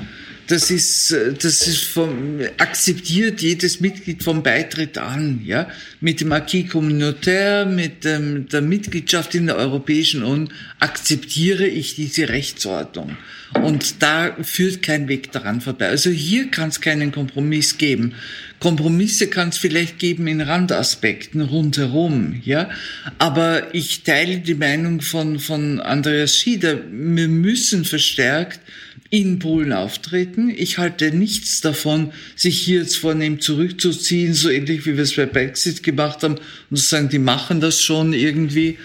das 0.50 0.72
ist, 0.72 1.12
das 1.12 1.68
ist 1.68 1.84
vom, 1.84 2.40
akzeptiert 2.58 3.40
jedes 3.40 3.82
Mitglied 3.82 4.24
vom 4.24 4.42
Beitritt 4.42 4.98
an, 4.98 5.42
ja. 5.46 5.70
Mit 6.02 6.22
dem 6.22 6.32
Acquis 6.32 6.72
communautaire, 6.72 7.68
mit 7.68 8.04
dem, 8.04 8.50
der 8.50 8.62
Mitgliedschaft 8.62 9.36
in 9.36 9.46
der 9.46 9.58
Europäischen 9.58 10.24
Union 10.24 10.50
akzeptiere 10.80 11.68
ich 11.68 11.94
diese 11.94 12.30
Rechtsordnung. 12.30 13.16
Und 13.62 14.02
da 14.02 14.36
führt 14.42 14.82
kein 14.82 15.08
Weg 15.08 15.32
daran 15.32 15.62
vorbei. 15.62 15.88
Also 15.88 16.10
hier 16.10 16.50
kann 16.50 16.70
es 16.70 16.82
keinen 16.82 17.12
Kompromiss 17.12 17.78
geben. 17.78 18.16
Kompromisse 18.60 19.28
kann 19.28 19.50
es 19.50 19.58
vielleicht 19.60 20.00
geben 20.00 20.26
in 20.26 20.42
Randaspekten 20.42 21.42
rundherum, 21.42 22.42
ja. 22.44 22.72
Aber 23.20 23.76
ich 23.76 24.02
teile 24.02 24.40
die 24.40 24.56
Meinung 24.56 25.02
von, 25.02 25.38
von 25.38 25.80
Andreas 25.80 26.36
Schieder. 26.36 26.80
Wir 26.92 27.28
müssen 27.28 27.86
verstärkt 27.86 28.62
in 29.10 29.40
Polen 29.40 29.74
auftreten. 29.74 30.50
Ich 30.56 30.78
halte 30.78 31.12
nichts 31.12 31.62
davon, 31.62 32.12
sich 32.36 32.60
hier 32.60 32.82
jetzt 32.82 32.98
vornehm 32.98 33.42
zurückzuziehen, 33.42 34.34
so 34.34 34.50
ähnlich 34.50 34.86
wie 34.86 34.96
wir 34.96 35.04
es 35.04 35.16
bei 35.16 35.26
Brexit 35.26 35.82
gemacht 35.84 36.24
haben 36.24 36.36
und 36.70 36.78
zu 36.78 36.84
sagen, 36.84 37.10
die 37.10 37.20
machen 37.20 37.60
das 37.60 37.82
schon 37.82 38.14
irgendwie. 38.14 38.78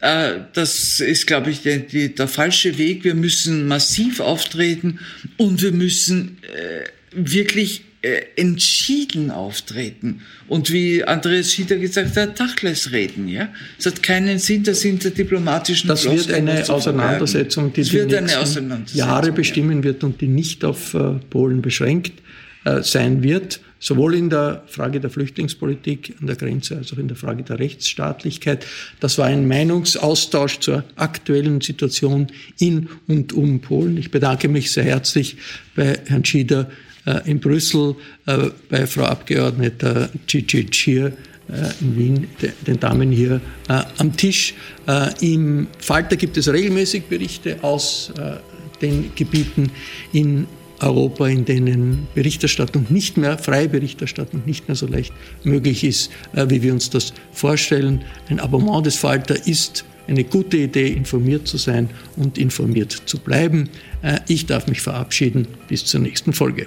Äh, 0.00 0.40
das 0.52 1.00
ist, 1.00 1.26
glaube 1.26 1.50
ich, 1.50 1.62
der, 1.62 1.78
der, 1.78 2.28
falsche 2.28 2.78
Weg. 2.78 3.04
Wir 3.04 3.14
müssen 3.14 3.68
massiv 3.68 4.20
auftreten 4.20 4.98
und 5.36 5.62
wir 5.62 5.72
müssen 5.72 6.38
äh, 6.42 6.88
wirklich 7.12 7.82
äh, 8.00 8.20
entschieden 8.36 9.32
auftreten 9.32 10.20
und 10.46 10.72
wie 10.72 11.02
Andreas 11.02 11.52
Schieder 11.52 11.76
gesagt 11.76 12.16
hat, 12.16 12.36
Tachles 12.36 12.92
reden. 12.92 13.26
Ja, 13.26 13.48
es 13.76 13.86
hat 13.86 14.04
keinen 14.04 14.38
Sinn, 14.38 14.62
das 14.62 14.82
hinter 14.82 15.10
diplomatischen. 15.10 15.88
Das 15.88 16.04
wird 16.04 16.32
eine 16.32 16.68
Auseinandersetzung, 16.68 17.72
die 17.72 17.82
die 17.82 18.06
nächsten 18.06 18.84
Jahre 18.94 19.32
bestimmen 19.32 19.82
wird 19.82 20.04
und 20.04 20.20
die 20.20 20.28
nicht 20.28 20.64
auf 20.64 20.94
äh, 20.94 21.14
Polen 21.28 21.60
beschränkt 21.60 22.12
äh, 22.64 22.82
sein 22.84 23.22
wird, 23.24 23.60
sowohl 23.80 24.14
in 24.14 24.30
der 24.30 24.62
Frage 24.68 25.00
der 25.00 25.10
Flüchtlingspolitik 25.10 26.14
an 26.20 26.28
der 26.28 26.36
Grenze 26.36 26.76
als 26.76 26.92
auch 26.92 26.98
in 26.98 27.08
der 27.08 27.16
Frage 27.16 27.42
der 27.42 27.58
Rechtsstaatlichkeit. 27.58 28.64
Das 29.00 29.18
war 29.18 29.26
ein 29.26 29.48
Meinungsaustausch 29.48 30.60
zur 30.60 30.84
aktuellen 30.94 31.60
Situation 31.60 32.28
in 32.60 32.88
und 33.08 33.32
um 33.32 33.60
Polen. 33.60 33.96
Ich 33.96 34.12
bedanke 34.12 34.48
mich 34.48 34.70
sehr 34.70 34.84
herzlich 34.84 35.36
bei 35.74 35.98
Herrn 36.06 36.24
Schieder 36.24 36.70
in 37.24 37.40
Brüssel 37.40 37.94
äh, 38.26 38.50
bei 38.68 38.86
Frau 38.86 39.04
Abgeordneter 39.04 40.08
Gigi 40.26 40.66
Chir 40.66 41.12
in 41.80 41.96
Wien 41.96 42.26
den 42.66 42.78
Damen 42.78 43.10
hier 43.10 43.40
am 43.96 44.14
Tisch. 44.14 44.52
Im 45.22 45.66
Falter 45.78 46.16
gibt 46.16 46.36
es 46.36 46.46
regelmäßig 46.52 47.04
Berichte 47.04 47.56
aus 47.62 48.12
den 48.82 49.10
Gebieten 49.14 49.70
in 50.12 50.46
Europa, 50.80 51.26
in 51.26 51.46
denen 51.46 52.06
Berichterstattung 52.14 52.84
nicht 52.90 53.16
mehr, 53.16 53.38
freie 53.38 53.70
Berichterstattung 53.70 54.42
nicht 54.44 54.68
mehr 54.68 54.74
so 54.74 54.86
leicht 54.86 55.14
möglich 55.42 55.84
ist, 55.84 56.10
wie 56.34 56.60
wir 56.60 56.74
uns 56.74 56.90
das 56.90 57.14
vorstellen. 57.32 58.04
Ein 58.28 58.40
Abonnement 58.40 58.84
des 58.84 58.96
Falter 58.96 59.46
ist 59.46 59.86
eine 60.08 60.24
gute 60.24 60.56
Idee, 60.56 60.88
informiert 60.88 61.46
zu 61.46 61.58
sein 61.58 61.90
und 62.16 62.38
informiert 62.38 62.92
zu 63.06 63.18
bleiben. 63.18 63.68
Äh, 64.02 64.18
ich 64.26 64.46
darf 64.46 64.66
mich 64.66 64.80
verabschieden. 64.80 65.46
Bis 65.68 65.84
zur 65.84 66.00
nächsten 66.00 66.32
Folge. 66.32 66.66